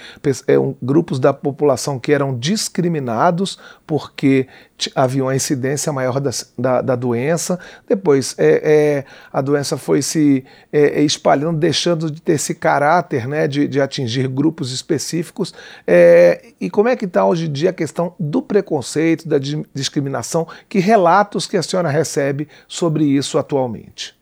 é, 0.47 0.59
um, 0.59 0.75
grupos 0.83 1.21
da 1.21 1.35
população 1.35 2.01
que 2.01 2.13
eram 2.13 2.37
discriminados 2.37 3.59
porque 3.87 4.49
havia 4.95 5.23
uma 5.23 5.35
incidência 5.35 5.93
maior 5.93 6.21
da, 6.21 6.31
da, 6.59 6.83
da 6.83 6.97
doença. 6.97 7.59
Depois, 7.89 8.35
é, 8.39 8.61
é, 8.65 9.05
a 9.33 9.41
doença 9.41 9.77
foi 9.77 10.03
se 10.03 10.45
é, 10.73 11.01
é, 11.01 11.03
espalhando, 11.03 11.59
deixando 11.59 12.11
de 12.11 12.21
ter 12.21 12.33
esse 12.33 12.55
caráter 12.55 13.29
né, 13.29 13.47
de, 13.47 13.69
de 13.69 13.81
atingir 13.81 14.29
grupos 14.29 14.73
específicos. 14.73 15.55
É, 15.87 16.53
e 16.61 16.69
como 16.69 16.89
é 16.89 16.97
que 16.97 17.05
está 17.05 17.25
hoje 17.25 17.47
em 17.47 17.53
dia 17.53 17.71
a 17.71 17.73
questão 17.73 18.15
do 18.19 18.43
preconceito, 18.43 19.29
da 19.29 19.39
discriminação? 19.73 20.47
Que 20.69 20.79
relatos 20.79 21.47
que 21.47 21.57
a 21.57 21.63
senhora 21.63 21.89
recebe 21.89 22.49
sobre 22.67 23.05
isso 23.05 23.39
atualmente? 23.39 24.15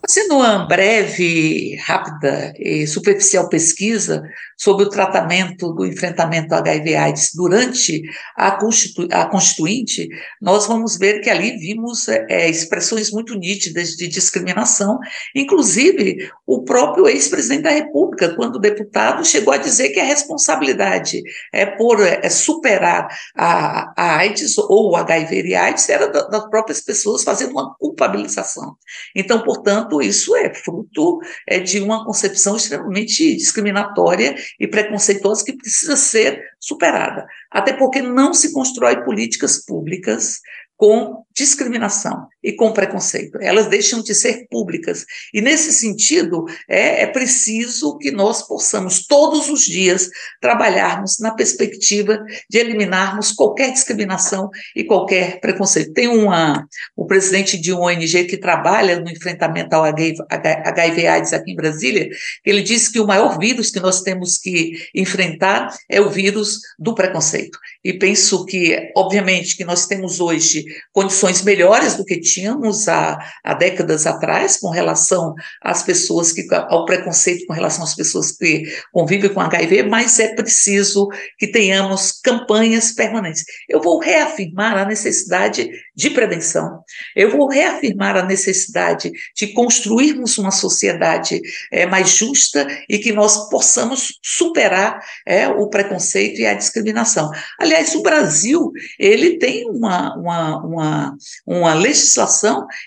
Fazendo 0.00 0.36
uma 0.36 0.64
breve, 0.64 1.74
rápida 1.76 2.54
e 2.56 2.86
superficial 2.86 3.48
pesquisa 3.48 4.22
sobre 4.56 4.84
o 4.84 4.88
tratamento 4.88 5.72
do 5.72 5.84
enfrentamento 5.84 6.54
ao 6.54 6.60
HIV/AIDS 6.60 7.32
durante 7.34 8.02
a, 8.36 8.52
Constitu 8.52 9.08
a 9.10 9.26
Constituinte, 9.26 10.08
nós 10.40 10.66
vamos 10.66 10.96
ver 10.96 11.20
que 11.20 11.28
ali 11.28 11.56
vimos 11.58 12.08
é, 12.08 12.48
expressões 12.48 13.10
muito 13.10 13.34
nítidas 13.34 13.90
de 13.90 14.06
discriminação, 14.06 14.98
inclusive 15.34 16.30
o 16.46 16.62
próprio 16.62 17.08
ex-presidente 17.08 17.62
da 17.62 17.70
República, 17.70 18.34
quando 18.36 18.58
deputado, 18.58 19.24
chegou 19.24 19.52
a 19.52 19.58
dizer 19.58 19.90
que 19.90 20.00
a 20.00 20.04
responsabilidade 20.04 21.20
é 21.52 21.66
por 21.66 22.00
é, 22.00 22.28
superar 22.30 23.08
a, 23.36 23.92
a 23.96 24.16
AIDS 24.18 24.56
ou 24.58 24.92
o 24.92 24.96
HIV 24.96 25.42
e 25.42 25.54
AIDS 25.54 25.88
era 25.88 26.08
das 26.08 26.48
próprias 26.48 26.80
pessoas 26.80 27.24
fazendo 27.24 27.50
uma 27.50 27.74
culpabilização. 27.78 28.76
Então, 29.14 29.42
portanto, 29.42 29.87
isso 30.02 30.36
é 30.36 30.52
fruto 30.54 31.18
é, 31.46 31.58
de 31.58 31.80
uma 31.80 32.04
concepção 32.04 32.56
extremamente 32.56 33.34
discriminatória 33.36 34.34
e 34.58 34.66
preconceituosa 34.66 35.44
que 35.44 35.56
precisa 35.56 35.96
ser 35.96 36.42
superada. 36.60 37.26
Até 37.50 37.72
porque 37.72 38.02
não 38.02 38.34
se 38.34 38.52
constrói 38.52 39.02
políticas 39.04 39.64
públicas 39.64 40.40
com 40.76 41.24
discriminação 41.34 42.28
e 42.42 42.52
com 42.52 42.72
preconceito. 42.72 43.38
Elas 43.40 43.66
deixam 43.66 44.02
de 44.02 44.14
ser 44.14 44.46
públicas. 44.48 45.04
E, 45.34 45.40
nesse 45.40 45.72
sentido, 45.72 46.44
é, 46.68 47.02
é, 47.02 47.06
preciso 47.06 47.98
que 47.98 48.10
nós 48.10 48.46
possamos, 48.46 49.06
todos 49.06 49.48
os 49.48 49.62
dias, 49.62 50.08
trabalharmos 50.40 51.18
na 51.18 51.32
perspectiva 51.32 52.22
de 52.48 52.58
eliminarmos 52.58 53.32
qualquer 53.32 53.72
discriminação 53.72 54.50
e 54.74 54.84
qualquer 54.84 55.40
preconceito. 55.40 55.92
Tem 55.92 56.08
uma, 56.08 56.66
o 56.96 57.06
presidente 57.06 57.58
de 57.58 57.72
uma 57.72 57.86
ONG 57.86 58.24
que 58.24 58.36
trabalha 58.36 59.00
no 59.00 59.10
enfrentamento 59.10 59.74
ao 59.74 59.84
HIV-AIDS 59.84 61.32
aqui 61.32 61.52
em 61.52 61.56
Brasília, 61.56 62.08
ele 62.44 62.62
disse 62.62 62.92
que 62.92 63.00
o 63.00 63.06
maior 63.06 63.38
vírus 63.38 63.70
que 63.70 63.80
nós 63.80 64.02
temos 64.02 64.38
que 64.38 64.72
enfrentar 64.94 65.74
é 65.88 66.00
o 66.00 66.10
vírus 66.10 66.60
do 66.78 66.94
preconceito. 66.94 67.58
E 67.84 67.92
penso 67.92 68.44
que, 68.44 68.92
obviamente, 68.96 69.56
que 69.56 69.64
nós 69.64 69.86
temos 69.86 70.20
hoje 70.20 70.64
condições 70.92 71.42
melhores 71.42 71.96
do 71.96 72.04
que 72.04 72.20
tínhamos 72.32 72.88
há, 72.88 73.18
há 73.44 73.54
décadas 73.54 74.06
atrás 74.06 74.56
com 74.56 74.70
relação 74.70 75.34
às 75.62 75.82
pessoas 75.82 76.32
que 76.32 76.46
ao 76.52 76.84
preconceito 76.84 77.46
com 77.46 77.52
relação 77.52 77.84
às 77.84 77.94
pessoas 77.94 78.32
que 78.32 78.62
convivem 78.92 79.32
com 79.32 79.40
HIV, 79.40 79.84
mas 79.84 80.18
é 80.18 80.34
preciso 80.34 81.08
que 81.38 81.46
tenhamos 81.46 82.12
campanhas 82.22 82.92
permanentes. 82.92 83.44
Eu 83.68 83.80
vou 83.80 83.98
reafirmar 83.98 84.76
a 84.76 84.84
necessidade 84.84 85.68
de 85.94 86.10
prevenção. 86.10 86.80
Eu 87.14 87.30
vou 87.30 87.48
reafirmar 87.48 88.16
a 88.16 88.24
necessidade 88.24 89.10
de 89.36 89.48
construirmos 89.52 90.38
uma 90.38 90.50
sociedade 90.50 91.40
é, 91.72 91.86
mais 91.86 92.10
justa 92.10 92.66
e 92.88 92.98
que 92.98 93.12
nós 93.12 93.48
possamos 93.48 94.18
superar 94.22 95.00
é, 95.26 95.48
o 95.48 95.68
preconceito 95.68 96.40
e 96.40 96.46
a 96.46 96.54
discriminação. 96.54 97.30
Aliás, 97.58 97.94
o 97.94 98.02
Brasil 98.02 98.72
ele 98.98 99.38
tem 99.38 99.68
uma, 99.68 100.16
uma, 100.16 100.64
uma, 100.64 101.16
uma 101.46 101.74
legislação 101.74 102.17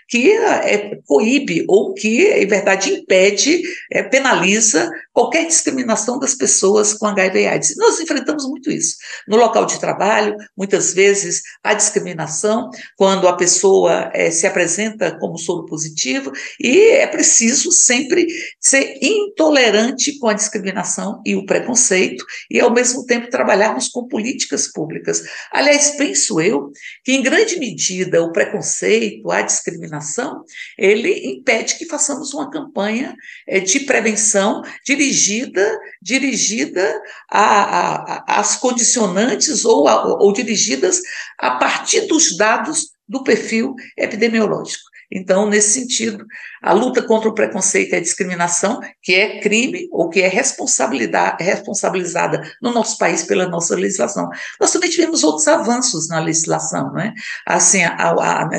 que 0.08 0.32
é, 0.32 0.98
coíbe 1.06 1.66
ou 1.68 1.94
que, 1.94 2.26
em 2.26 2.48
verdade, 2.48 2.92
impede, 2.92 3.62
é, 3.92 4.04
penaliza 4.04 4.92
qualquer 5.14 5.46
discriminação 5.46 6.18
das 6.20 6.36
pessoas 6.36 6.94
com 6.94 7.06
HIV 7.06 7.48
AIDS. 7.48 7.76
Nós 7.78 8.00
enfrentamos 8.00 8.46
muito 8.46 8.72
isso. 8.72 8.96
No 9.28 9.38
local 9.38 9.66
de 9.66 9.80
trabalho, 9.80 10.36
muitas 10.58 10.94
vezes, 10.94 11.42
a 11.64 11.74
discriminação, 11.74 12.70
quando 12.96 13.28
a 13.28 13.36
pessoa 13.36 14.10
é, 14.14 14.32
se 14.32 14.48
apresenta 14.48 15.18
como 15.20 15.38
soro 15.38 15.66
positivo, 15.66 16.32
e 16.60 16.92
é 16.92 17.08
preciso 17.08 17.72
sempre 17.72 18.26
ser 18.60 18.98
intolerante 19.02 20.18
com 20.18 20.28
a 20.28 20.34
discriminação 20.34 21.22
e 21.26 21.36
o 21.36 21.46
preconceito, 21.46 22.24
e, 22.50 22.60
ao 22.60 22.72
mesmo 22.72 23.06
tempo, 23.06 23.30
trabalharmos 23.30 23.90
com 23.90 24.08
políticas 24.08 24.72
públicas. 24.72 25.24
Aliás, 25.52 25.92
penso 25.92 26.40
eu 26.40 26.72
que, 27.04 27.12
em 27.12 27.22
grande 27.22 27.60
medida, 27.60 28.24
o 28.24 28.32
preconceito, 28.32 29.30
a 29.30 29.42
discriminação, 29.42 30.44
ele 30.78 31.32
impede 31.34 31.78
que 31.78 31.86
façamos 31.86 32.34
uma 32.34 32.50
campanha 32.50 33.16
é, 33.48 33.60
de 33.60 33.82
prevenção, 33.82 34.62
de 34.86 35.01
dirigida 35.02 35.80
dirigida 36.02 37.02
às 37.30 38.56
condicionantes 38.58 39.66
ou, 39.66 39.88
a, 39.88 40.22
ou 40.22 40.32
dirigidas 40.32 41.02
a 41.38 41.52
partir 41.52 42.02
dos 42.02 42.38
dados 42.38 42.92
do 43.08 43.24
perfil 43.24 43.76
epidemiológico. 43.98 44.92
Então, 45.12 45.50
nesse 45.50 45.82
sentido, 45.82 46.26
a 46.62 46.74
luta 46.74 47.02
contra 47.02 47.30
o 47.30 47.34
preconceito 47.34 47.94
e 47.94 47.96
a 47.96 48.02
discriminação, 48.02 48.80
que 49.02 49.16
é 49.16 49.40
crime 49.40 49.88
ou 49.92 50.10
que 50.10 50.22
é 50.22 50.28
responsabilizada 50.28 52.42
no 52.62 52.72
nosso 52.72 52.98
país 52.98 53.24
pela 53.24 53.48
nossa 53.48 53.76
legislação. 53.76 54.30
Nós 54.60 54.72
também 54.72 54.90
tivemos 54.90 55.24
outros 55.24 55.48
avanços 55.48 56.08
na 56.08 56.20
legislação, 56.20 56.92
né? 56.94 57.14
Assim, 57.48 57.84
a, 57.84 57.94
a, 57.94 58.44
a 58.44 58.50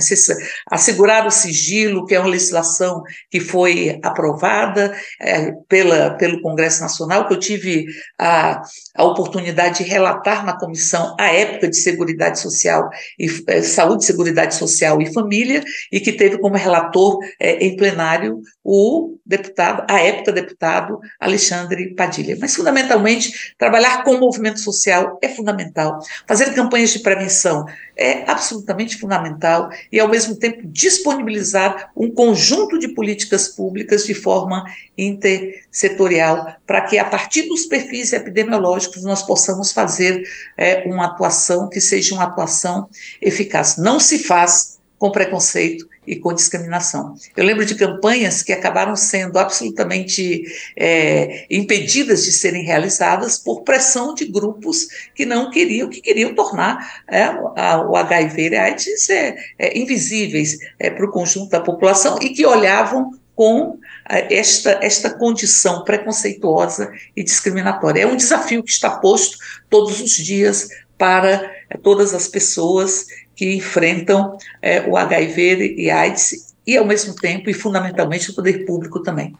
assegurar 0.70 1.26
o 1.26 1.30
sigilo, 1.30 2.06
que 2.06 2.14
é 2.14 2.20
uma 2.20 2.28
legislação 2.28 3.02
que 3.30 3.40
foi 3.40 3.98
aprovada 4.02 4.94
é, 5.20 5.52
pela, 5.68 6.16
pelo 6.16 6.42
Congresso 6.42 6.80
Nacional, 6.80 7.28
que 7.28 7.34
eu 7.34 7.38
tive 7.38 7.86
a, 8.18 8.62
a 8.96 9.04
oportunidade 9.04 9.78
de 9.78 9.90
relatar 9.90 10.44
na 10.44 10.58
comissão 10.58 11.14
à 11.18 11.32
época 11.32 11.68
de 11.68 11.76
Seguridade 11.76 12.40
Social 12.40 12.88
e 13.18 13.26
é, 13.46 13.62
Saúde, 13.62 14.04
Seguridade 14.04 14.54
Social 14.54 15.00
e 15.00 15.12
Família, 15.12 15.62
e 15.90 16.00
que 16.00 16.12
teve 16.12 16.38
como 16.38 16.56
relator 16.56 17.18
é, 17.40 17.64
em 17.64 17.76
plenário 17.92 18.40
o 18.64 19.18
deputado, 19.24 19.84
a 19.88 20.00
época 20.00 20.32
deputado 20.32 20.98
Alexandre 21.20 21.94
Padilha. 21.94 22.36
Mas, 22.40 22.54
fundamentalmente, 22.54 23.54
trabalhar 23.58 24.02
com 24.02 24.12
o 24.12 24.20
movimento 24.20 24.60
social 24.60 25.18
é 25.22 25.28
fundamental. 25.28 25.98
Fazer 26.26 26.54
campanhas 26.54 26.90
de 26.90 27.00
prevenção 27.00 27.66
é 27.96 28.30
absolutamente 28.30 28.96
fundamental 28.96 29.68
e, 29.90 30.00
ao 30.00 30.08
mesmo 30.08 30.36
tempo, 30.36 30.62
disponibilizar 30.64 31.90
um 31.96 32.10
conjunto 32.10 32.78
de 32.78 32.88
políticas 32.88 33.48
públicas 33.48 34.04
de 34.06 34.14
forma 34.14 34.64
intersetorial, 34.96 36.54
para 36.66 36.82
que, 36.82 36.98
a 36.98 37.04
partir 37.04 37.42
dos 37.42 37.66
perfis 37.66 38.12
epidemiológicos, 38.12 39.02
nós 39.02 39.22
possamos 39.22 39.72
fazer 39.72 40.22
é, 40.56 40.84
uma 40.86 41.06
atuação 41.06 41.68
que 41.68 41.80
seja 41.80 42.14
uma 42.14 42.24
atuação 42.24 42.88
eficaz. 43.20 43.76
Não 43.76 44.00
se 44.00 44.18
faz 44.20 44.80
com 44.98 45.10
preconceito 45.10 45.91
e 46.06 46.16
com 46.16 46.32
discriminação. 46.32 47.14
Eu 47.36 47.44
lembro 47.44 47.64
de 47.64 47.74
campanhas 47.74 48.42
que 48.42 48.52
acabaram 48.52 48.96
sendo 48.96 49.38
absolutamente 49.38 50.42
é, 50.76 51.46
impedidas 51.50 52.24
de 52.24 52.32
serem 52.32 52.64
realizadas 52.64 53.38
por 53.38 53.62
pressão 53.62 54.14
de 54.14 54.24
grupos 54.24 54.88
que 55.14 55.24
não 55.24 55.50
queriam, 55.50 55.88
que 55.88 56.00
queriam 56.00 56.34
tornar 56.34 57.02
é, 57.08 57.24
a, 57.24 57.86
o 57.88 57.96
HIV 57.96 58.48
e 58.48 58.56
a 58.56 58.64
AIDS 58.64 59.10
é, 59.10 59.36
é 59.58 59.78
invisíveis 59.78 60.58
é, 60.78 60.90
para 60.90 61.06
o 61.06 61.10
conjunto 61.10 61.50
da 61.50 61.60
população 61.60 62.18
e 62.20 62.30
que 62.30 62.44
olhavam 62.44 63.12
com 63.34 63.78
é, 64.08 64.34
esta, 64.34 64.78
esta 64.82 65.10
condição 65.10 65.84
preconceituosa 65.84 66.92
e 67.16 67.22
discriminatória. 67.22 68.02
É 68.02 68.06
um 68.06 68.16
desafio 68.16 68.62
que 68.62 68.70
está 68.70 68.90
posto 68.98 69.38
todos 69.70 70.00
os 70.00 70.12
dias 70.16 70.68
para 71.02 71.50
todas 71.82 72.14
as 72.14 72.28
pessoas 72.28 73.08
que 73.34 73.56
enfrentam 73.56 74.38
é, 74.62 74.82
o 74.82 74.96
HIV 74.96 75.74
e 75.76 75.90
AIDS 75.90 76.54
e, 76.64 76.76
ao 76.76 76.86
mesmo 76.86 77.12
tempo, 77.16 77.50
e 77.50 77.52
fundamentalmente, 77.52 78.30
o 78.30 78.34
poder 78.36 78.64
público 78.64 79.02
também. 79.02 79.34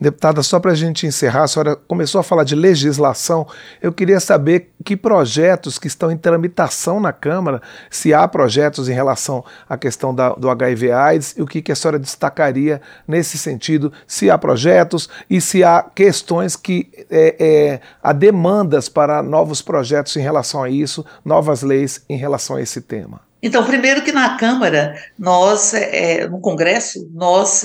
Deputada, 0.00 0.42
só 0.42 0.58
para 0.58 0.72
a 0.72 0.74
gente 0.74 1.06
encerrar, 1.06 1.42
a 1.42 1.46
senhora 1.46 1.76
começou 1.76 2.18
a 2.18 2.24
falar 2.24 2.42
de 2.42 2.54
legislação. 2.54 3.46
Eu 3.82 3.92
queria 3.92 4.18
saber 4.18 4.70
que 4.82 4.96
projetos 4.96 5.78
que 5.78 5.88
estão 5.88 6.10
em 6.10 6.16
tramitação 6.16 6.98
na 6.98 7.12
Câmara, 7.12 7.60
se 7.90 8.14
há 8.14 8.26
projetos 8.26 8.88
em 8.88 8.94
relação 8.94 9.44
à 9.68 9.76
questão 9.76 10.14
da, 10.14 10.30
do 10.30 10.48
HIV/AIDS 10.48 11.34
e 11.36 11.42
o 11.42 11.46
que, 11.46 11.60
que 11.60 11.70
a 11.70 11.76
senhora 11.76 11.98
destacaria 11.98 12.80
nesse 13.06 13.36
sentido, 13.36 13.92
se 14.06 14.30
há 14.30 14.38
projetos 14.38 15.06
e 15.28 15.38
se 15.38 15.62
há 15.62 15.82
questões 15.82 16.56
que 16.56 16.88
é, 17.10 17.36
é, 17.38 17.80
há 18.02 18.14
demandas 18.14 18.88
para 18.88 19.22
novos 19.22 19.60
projetos 19.60 20.16
em 20.16 20.20
relação 20.20 20.62
a 20.62 20.70
isso, 20.70 21.04
novas 21.22 21.60
leis 21.60 22.02
em 22.08 22.16
relação 22.16 22.56
a 22.56 22.62
esse 22.62 22.80
tema. 22.80 23.29
Então, 23.42 23.64
primeiro 23.64 24.02
que 24.02 24.12
na 24.12 24.36
Câmara, 24.36 24.94
nós, 25.18 25.72
é, 25.72 26.28
no 26.28 26.40
Congresso, 26.40 27.08
nós 27.12 27.64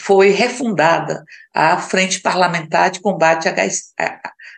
foi 0.00 0.30
refundada 0.30 1.24
a 1.54 1.78
Frente 1.78 2.20
Parlamentar 2.20 2.90
de 2.90 3.00
Combate 3.00 3.48
a 3.48 3.52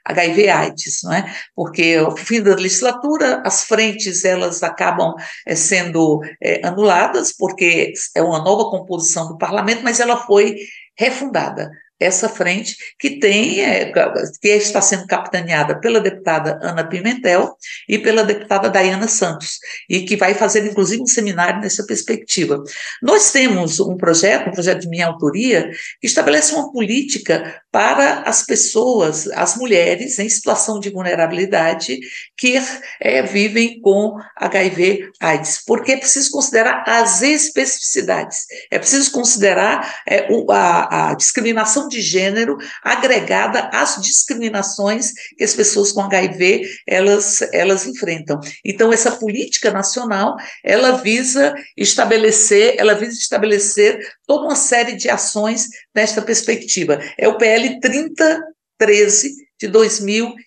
HIV/AIDS, 0.07 1.05
é? 1.05 1.25
Porque 1.55 1.97
ao 2.03 2.17
fim 2.17 2.43
da 2.43 2.55
legislatura 2.55 3.43
as 3.45 3.65
frentes 3.65 4.25
elas 4.25 4.63
acabam 4.63 5.15
é, 5.47 5.55
sendo 5.55 6.21
é, 6.43 6.67
anuladas 6.67 7.33
porque 7.37 7.93
é 8.15 8.23
uma 8.23 8.43
nova 8.43 8.71
composição 8.71 9.29
do 9.29 9.39
parlamento, 9.39 9.83
mas 9.83 10.01
ela 10.01 10.17
foi 10.17 10.57
refundada 10.97 11.71
essa 11.99 12.29
frente 12.29 12.77
que 12.99 13.19
tem 13.19 13.61
é, 13.61 13.93
que 14.41 14.49
está 14.49 14.81
sendo 14.81 15.07
capitaneada 15.07 15.79
pela 15.79 16.01
deputada 16.01 16.59
Ana 16.63 16.85
Pimentel 16.85 17.57
e 17.89 17.99
pela 17.99 18.25
deputada 18.25 18.69
Dayana 18.69 19.09
Santos 19.09 19.59
e 19.89 20.03
que 20.03 20.17
vai 20.17 20.35
fazer 20.35 20.67
inclusive 20.67 21.03
um 21.03 21.07
seminário 21.07 21.61
nessa 21.61 21.87
perspectiva. 21.87 22.63
Nós 23.03 23.31
temos 23.31 23.81
um 23.81 23.97
projeto, 23.97 24.49
um 24.49 24.53
projeto 24.53 24.81
de 24.81 24.89
minha 24.89 25.07
autoria, 25.07 25.71
que 26.01 26.07
estabelece 26.07 26.55
uma 26.55 26.73
política 26.73 27.61
para 27.75 28.21
as 28.21 28.47
pessoas, 28.47 29.27
as 29.33 29.57
mulheres 29.57 30.21
em 30.21 30.29
situação 30.29 30.79
de 30.79 30.91
vulnerabilidade 30.91 31.99
que 32.37 32.57
é, 33.01 33.21
vivem 33.21 33.81
com 33.81 34.17
HIV/AIDS, 34.37 35.65
porque 35.67 35.91
é 35.91 35.97
preciso 35.97 36.31
considerar 36.31 36.85
as 36.87 37.21
especificidades, 37.21 38.45
é 38.71 38.79
preciso 38.79 39.11
considerar 39.11 39.93
é, 40.09 40.29
a, 40.51 41.11
a 41.11 41.15
discriminação 41.15 41.89
de 41.89 42.01
gênero 42.01 42.57
agregada 42.81 43.69
às 43.73 44.01
discriminações 44.01 45.11
que 45.37 45.43
as 45.43 45.53
pessoas 45.53 45.91
com 45.91 46.03
HIV 46.03 46.63
elas, 46.87 47.43
elas 47.53 47.89
enfrentam. 47.89 48.39
Então 48.65 48.93
essa 48.93 49.11
política 49.11 49.73
nacional 49.73 50.37
ela 50.63 50.93
visa 50.93 51.53
estabelecer 51.77 52.77
ela 52.79 52.95
visa 52.95 53.19
estabelecer 53.19 53.99
toda 54.29 54.47
uma 54.47 54.55
série 54.55 54.95
de 54.95 55.11
ações 55.11 55.67
nesta 55.93 56.23
perspectiva. 56.23 57.01
É 57.19 57.27
o 57.27 57.37
PL 57.37 57.64
3013 57.81 59.45
de 59.61 59.69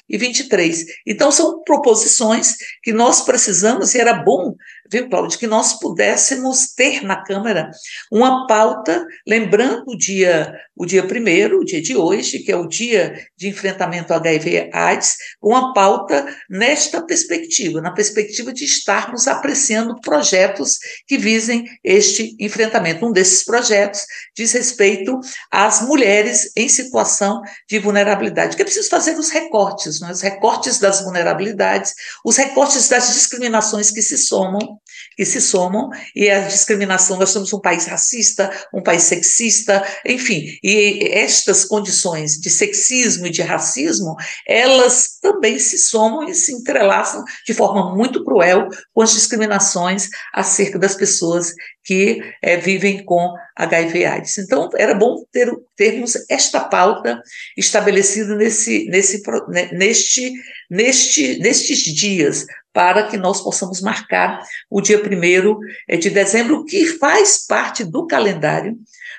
2023. 0.09 0.85
Então, 1.05 1.31
são 1.31 1.61
proposições 1.63 2.55
que 2.81 2.93
nós 2.93 3.21
precisamos, 3.21 3.93
e 3.93 3.99
era 3.99 4.13
bom, 4.13 4.55
viu, 4.89 5.09
Cláudio, 5.09 5.37
que 5.37 5.47
nós 5.47 5.79
pudéssemos 5.79 6.73
ter 6.73 7.03
na 7.03 7.23
Câmara 7.23 7.69
uma 8.11 8.47
pauta, 8.47 9.05
lembrando 9.27 9.83
o 9.87 9.97
dia, 9.97 10.53
o 10.75 10.85
dia 10.85 11.05
primeiro, 11.05 11.59
o 11.59 11.65
dia 11.65 11.81
de 11.81 11.95
hoje, 11.95 12.39
que 12.39 12.51
é 12.51 12.55
o 12.55 12.67
dia 12.67 13.13
de 13.37 13.47
enfrentamento 13.49 14.13
ao 14.13 14.19
HIV-AIDS, 14.19 15.15
uma 15.41 15.73
pauta 15.73 16.25
nesta 16.49 17.01
perspectiva, 17.01 17.81
na 17.81 17.91
perspectiva 17.91 18.53
de 18.53 18.63
estarmos 18.63 19.27
apreciando 19.27 19.99
projetos 20.01 20.77
que 21.05 21.17
visem 21.17 21.65
este 21.83 22.35
enfrentamento. 22.39 23.05
Um 23.05 23.11
desses 23.11 23.43
projetos 23.43 24.01
diz 24.35 24.53
respeito 24.53 25.19
às 25.51 25.81
mulheres 25.81 26.51
em 26.55 26.69
situação 26.69 27.41
de 27.69 27.79
vulnerabilidade, 27.79 28.55
que 28.55 28.61
é 28.61 28.65
preciso 28.65 28.89
fazer 28.89 29.17
os 29.17 29.29
recortes, 29.29 29.96
os 30.01 30.21
recortes 30.21 30.79
das 30.79 31.01
vulnerabilidades, 31.01 31.93
os 32.23 32.37
recortes 32.37 32.87
das 32.89 33.13
discriminações 33.13 33.91
que 33.91 34.01
se 34.01 34.17
somam, 34.17 34.79
que 35.17 35.25
se 35.25 35.41
somam, 35.41 35.89
e 36.15 36.29
a 36.29 36.41
discriminação, 36.41 37.17
nós 37.17 37.31
somos 37.31 37.51
um 37.51 37.59
país 37.59 37.87
racista, 37.87 38.51
um 38.71 38.83
país 38.83 39.01
sexista, 39.01 39.83
enfim, 40.05 40.45
e 40.63 41.09
estas 41.11 41.65
condições 41.65 42.33
de 42.33 42.51
sexismo 42.51 43.25
e 43.25 43.31
de 43.31 43.41
racismo, 43.41 44.15
elas 44.47 45.17
também 45.19 45.57
se 45.57 45.79
somam 45.79 46.29
e 46.29 46.35
se 46.35 46.53
entrelaçam 46.53 47.23
de 47.47 47.53
forma 47.55 47.95
muito 47.95 48.23
cruel 48.23 48.67
com 48.93 49.01
as 49.01 49.11
discriminações 49.11 50.07
acerca 50.33 50.77
das 50.77 50.93
pessoas 50.93 51.51
que 51.83 52.21
é, 52.43 52.57
vivem 52.57 53.03
com 53.03 53.33
HIV/AIDS. 53.55 54.37
Então, 54.37 54.69
era 54.75 54.93
bom 54.93 55.23
ter, 55.31 55.49
termos 55.75 56.13
esta 56.29 56.59
pauta 56.59 57.21
estabelecida 57.57 58.35
nesse, 58.35 58.85
nesse, 58.89 59.23
neste, 59.71 60.33
neste, 60.69 61.39
nestes 61.39 61.79
dias, 61.79 62.45
para 62.77 63.07
que 63.07 63.17
nós 63.17 63.41
possamos 63.41 63.81
marcar 63.81 64.39
o 64.69 64.79
dia 64.81 64.99
1 64.99 65.59
eh, 65.87 65.97
de 65.97 66.11
dezembro, 66.11 66.63
que 66.63 66.85
faz 66.85 67.43
parte 67.43 67.83
do 67.83 68.05
calendário 68.05 68.77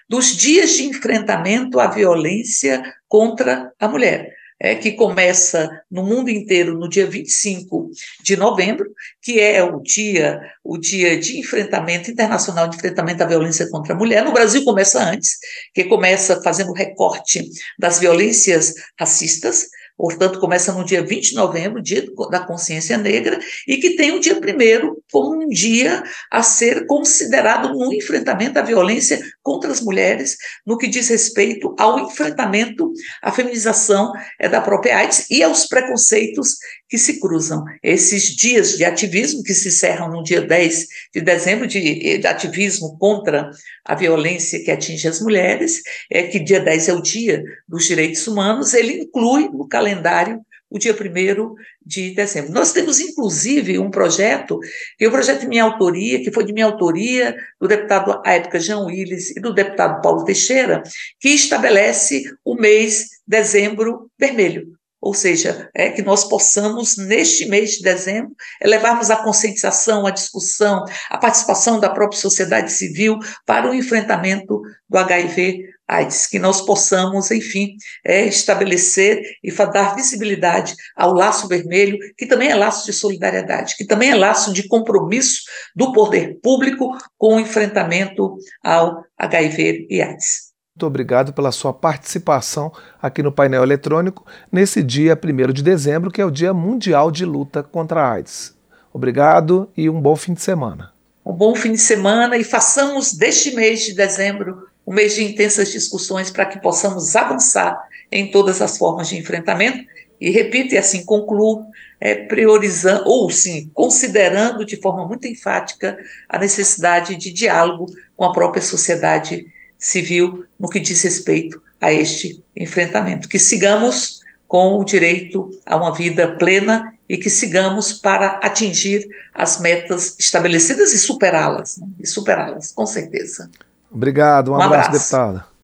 dos 0.08 0.26
dias 0.36 0.74
de 0.74 0.84
enfrentamento 0.84 1.80
à 1.80 1.88
violência 1.88 2.80
contra 3.08 3.72
a 3.80 3.88
mulher 3.88 4.32
é, 4.60 4.74
que 4.74 4.92
começa 4.92 5.70
no 5.90 6.02
mundo 6.04 6.30
inteiro 6.30 6.76
no 6.76 6.88
dia 6.88 7.06
25 7.06 7.90
de 8.22 8.36
novembro, 8.36 8.90
que 9.22 9.38
é 9.40 9.62
o 9.62 9.80
dia, 9.80 10.40
o 10.64 10.76
dia 10.76 11.18
de 11.18 11.38
enfrentamento 11.38 12.10
internacional 12.10 12.68
de 12.68 12.76
enfrentamento 12.76 13.22
à 13.22 13.26
violência 13.26 13.68
contra 13.70 13.94
a 13.94 13.96
mulher. 13.96 14.24
No 14.24 14.32
Brasil 14.32 14.64
começa 14.64 15.02
antes, 15.02 15.38
que 15.72 15.84
começa 15.84 16.42
fazendo 16.42 16.72
recorte 16.72 17.48
das 17.78 18.00
violências 18.00 18.74
racistas, 18.98 19.66
portanto, 19.98 20.38
começa 20.38 20.72
no 20.72 20.84
dia 20.84 21.02
20 21.02 21.30
de 21.30 21.34
novembro, 21.34 21.82
dia 21.82 22.06
da 22.30 22.38
consciência 22.38 22.96
negra, 22.96 23.38
e 23.66 23.76
que 23.76 23.96
tem 23.96 24.12
o 24.12 24.20
dia 24.20 24.40
primeiro 24.40 25.02
como 25.10 25.42
um 25.42 25.48
dia 25.48 26.04
a 26.30 26.42
ser 26.42 26.86
considerado 26.86 27.74
no 27.74 27.92
enfrentamento 27.92 28.58
à 28.58 28.62
violência 28.62 29.20
contra 29.42 29.72
as 29.72 29.80
mulheres, 29.80 30.36
no 30.64 30.78
que 30.78 30.86
diz 30.86 31.08
respeito 31.08 31.74
ao 31.78 31.98
enfrentamento 31.98 32.92
à 33.20 33.32
feminização 33.32 34.12
é, 34.38 34.48
da 34.48 34.60
própria 34.60 34.98
AIDS 34.98 35.26
e 35.28 35.42
aos 35.42 35.66
preconceitos 35.66 36.56
que 36.88 36.96
se 36.96 37.20
cruzam. 37.20 37.64
Esses 37.82 38.34
dias 38.34 38.76
de 38.76 38.84
ativismo, 38.84 39.42
que 39.42 39.54
se 39.54 39.68
encerram 39.68 40.10
no 40.10 40.22
dia 40.22 40.40
10 40.40 40.86
de 41.14 41.20
dezembro, 41.20 41.66
de, 41.66 42.18
de 42.18 42.26
ativismo 42.26 42.96
contra 42.98 43.50
a 43.84 43.94
violência 43.94 44.62
que 44.64 44.70
atinge 44.70 45.06
as 45.06 45.20
mulheres, 45.20 45.82
é 46.10 46.22
que 46.22 46.38
dia 46.38 46.60
10 46.60 46.88
é 46.88 46.92
o 46.94 47.02
dia 47.02 47.42
dos 47.66 47.86
direitos 47.86 48.26
humanos, 48.26 48.74
ele 48.74 49.02
inclui 49.02 49.48
no 49.48 49.68
calendário 49.68 50.40
o 50.70 50.78
dia 50.78 50.92
1 50.92 51.54
de 51.84 52.10
dezembro. 52.14 52.52
Nós 52.52 52.72
temos, 52.72 53.00
inclusive, 53.00 53.78
um 53.78 53.90
projeto, 53.90 54.58
que 54.98 55.04
é 55.04 55.08
um 55.08 55.12
projeto 55.12 55.40
de 55.40 55.48
minha 55.48 55.64
autoria, 55.64 56.22
que 56.22 56.30
foi 56.30 56.44
de 56.44 56.52
minha 56.52 56.66
autoria, 56.66 57.34
do 57.58 57.66
deputado, 57.66 58.20
à 58.24 58.34
época, 58.34 58.60
Jean 58.60 58.80
Willis, 58.80 59.34
e 59.34 59.40
do 59.40 59.54
deputado 59.54 60.02
Paulo 60.02 60.24
Teixeira, 60.24 60.82
que 61.18 61.30
estabelece 61.30 62.24
o 62.44 62.54
mês 62.54 63.06
dezembro 63.26 64.10
vermelho. 64.18 64.77
Ou 65.00 65.14
seja, 65.14 65.70
é 65.74 65.90
que 65.90 66.02
nós 66.02 66.24
possamos, 66.24 66.96
neste 66.96 67.46
mês 67.46 67.72
de 67.72 67.82
dezembro, 67.82 68.32
levarmos 68.62 69.10
a 69.10 69.16
conscientização, 69.16 70.06
a 70.06 70.10
discussão, 70.10 70.84
a 71.08 71.18
participação 71.18 71.78
da 71.78 71.88
própria 71.88 72.20
sociedade 72.20 72.72
civil 72.72 73.18
para 73.46 73.70
o 73.70 73.74
enfrentamento 73.74 74.60
do 74.88 74.98
HIV 74.98 75.68
AIDS, 75.88 76.26
que 76.26 76.38
nós 76.38 76.60
possamos, 76.60 77.30
enfim, 77.30 77.76
é, 78.04 78.26
estabelecer 78.26 79.22
e 79.42 79.50
dar 79.50 79.96
visibilidade 79.96 80.74
ao 80.94 81.14
laço 81.14 81.48
vermelho, 81.48 81.98
que 82.16 82.26
também 82.26 82.50
é 82.50 82.54
laço 82.54 82.84
de 82.84 82.92
solidariedade, 82.92 83.74
que 83.76 83.86
também 83.86 84.10
é 84.10 84.14
laço 84.14 84.52
de 84.52 84.68
compromisso 84.68 85.42
do 85.74 85.92
poder 85.92 86.38
público 86.42 86.96
com 87.16 87.36
o 87.36 87.40
enfrentamento 87.40 88.36
ao 88.62 89.02
HIV 89.16 89.86
e 89.88 90.02
AIDS. 90.02 90.47
Muito 90.78 90.86
obrigado 90.86 91.32
pela 91.32 91.50
sua 91.50 91.72
participação 91.72 92.72
aqui 93.02 93.20
no 93.20 93.32
painel 93.32 93.64
eletrônico 93.64 94.24
nesse 94.52 94.80
dia 94.80 95.18
1 95.20 95.52
de 95.52 95.60
dezembro, 95.60 96.08
que 96.08 96.20
é 96.20 96.24
o 96.24 96.30
Dia 96.30 96.54
Mundial 96.54 97.10
de 97.10 97.24
Luta 97.24 97.64
contra 97.64 98.00
a 98.00 98.12
AIDS. 98.12 98.54
Obrigado 98.92 99.68
e 99.76 99.90
um 99.90 100.00
bom 100.00 100.14
fim 100.14 100.34
de 100.34 100.40
semana. 100.40 100.92
Um 101.26 101.32
bom 101.32 101.52
fim 101.56 101.72
de 101.72 101.78
semana 101.78 102.36
e 102.36 102.44
façamos 102.44 103.12
deste 103.12 103.56
mês 103.56 103.80
de 103.80 103.92
dezembro 103.92 104.68
um 104.86 104.94
mês 104.94 105.16
de 105.16 105.24
intensas 105.24 105.72
discussões 105.72 106.30
para 106.30 106.46
que 106.46 106.62
possamos 106.62 107.16
avançar 107.16 107.76
em 108.12 108.30
todas 108.30 108.62
as 108.62 108.78
formas 108.78 109.08
de 109.08 109.18
enfrentamento. 109.18 109.84
E 110.20 110.30
repito, 110.30 110.76
e 110.76 110.78
assim 110.78 111.04
concluo, 111.04 111.64
é, 112.00 112.14
priorizando, 112.14 113.02
ou 113.04 113.28
sim, 113.30 113.68
considerando 113.74 114.64
de 114.64 114.76
forma 114.76 115.04
muito 115.08 115.26
enfática 115.26 115.98
a 116.28 116.38
necessidade 116.38 117.16
de 117.16 117.32
diálogo 117.32 117.86
com 118.16 118.24
a 118.24 118.32
própria 118.32 118.62
sociedade 118.62 119.44
civil 119.78 120.44
no 120.58 120.68
que 120.68 120.80
diz 120.80 121.02
respeito 121.02 121.62
a 121.80 121.92
este 121.92 122.42
enfrentamento. 122.56 123.28
Que 123.28 123.38
sigamos 123.38 124.20
com 124.46 124.78
o 124.78 124.84
direito 124.84 125.50
a 125.64 125.76
uma 125.76 125.94
vida 125.94 126.36
plena 126.36 126.94
e 127.08 127.16
que 127.16 127.30
sigamos 127.30 127.92
para 127.92 128.38
atingir 128.42 129.08
as 129.34 129.60
metas 129.60 130.16
estabelecidas 130.18 130.92
e 130.92 130.98
superá-las, 130.98 131.78
né? 131.78 131.86
e 132.00 132.06
superá-las, 132.06 132.72
com 132.72 132.86
certeza. 132.86 133.50
Obrigado, 133.90 134.52
um, 134.52 134.54
um 134.54 134.60
abraço, 134.60 134.88
abraço, 134.88 134.98
deputada. 134.98 135.46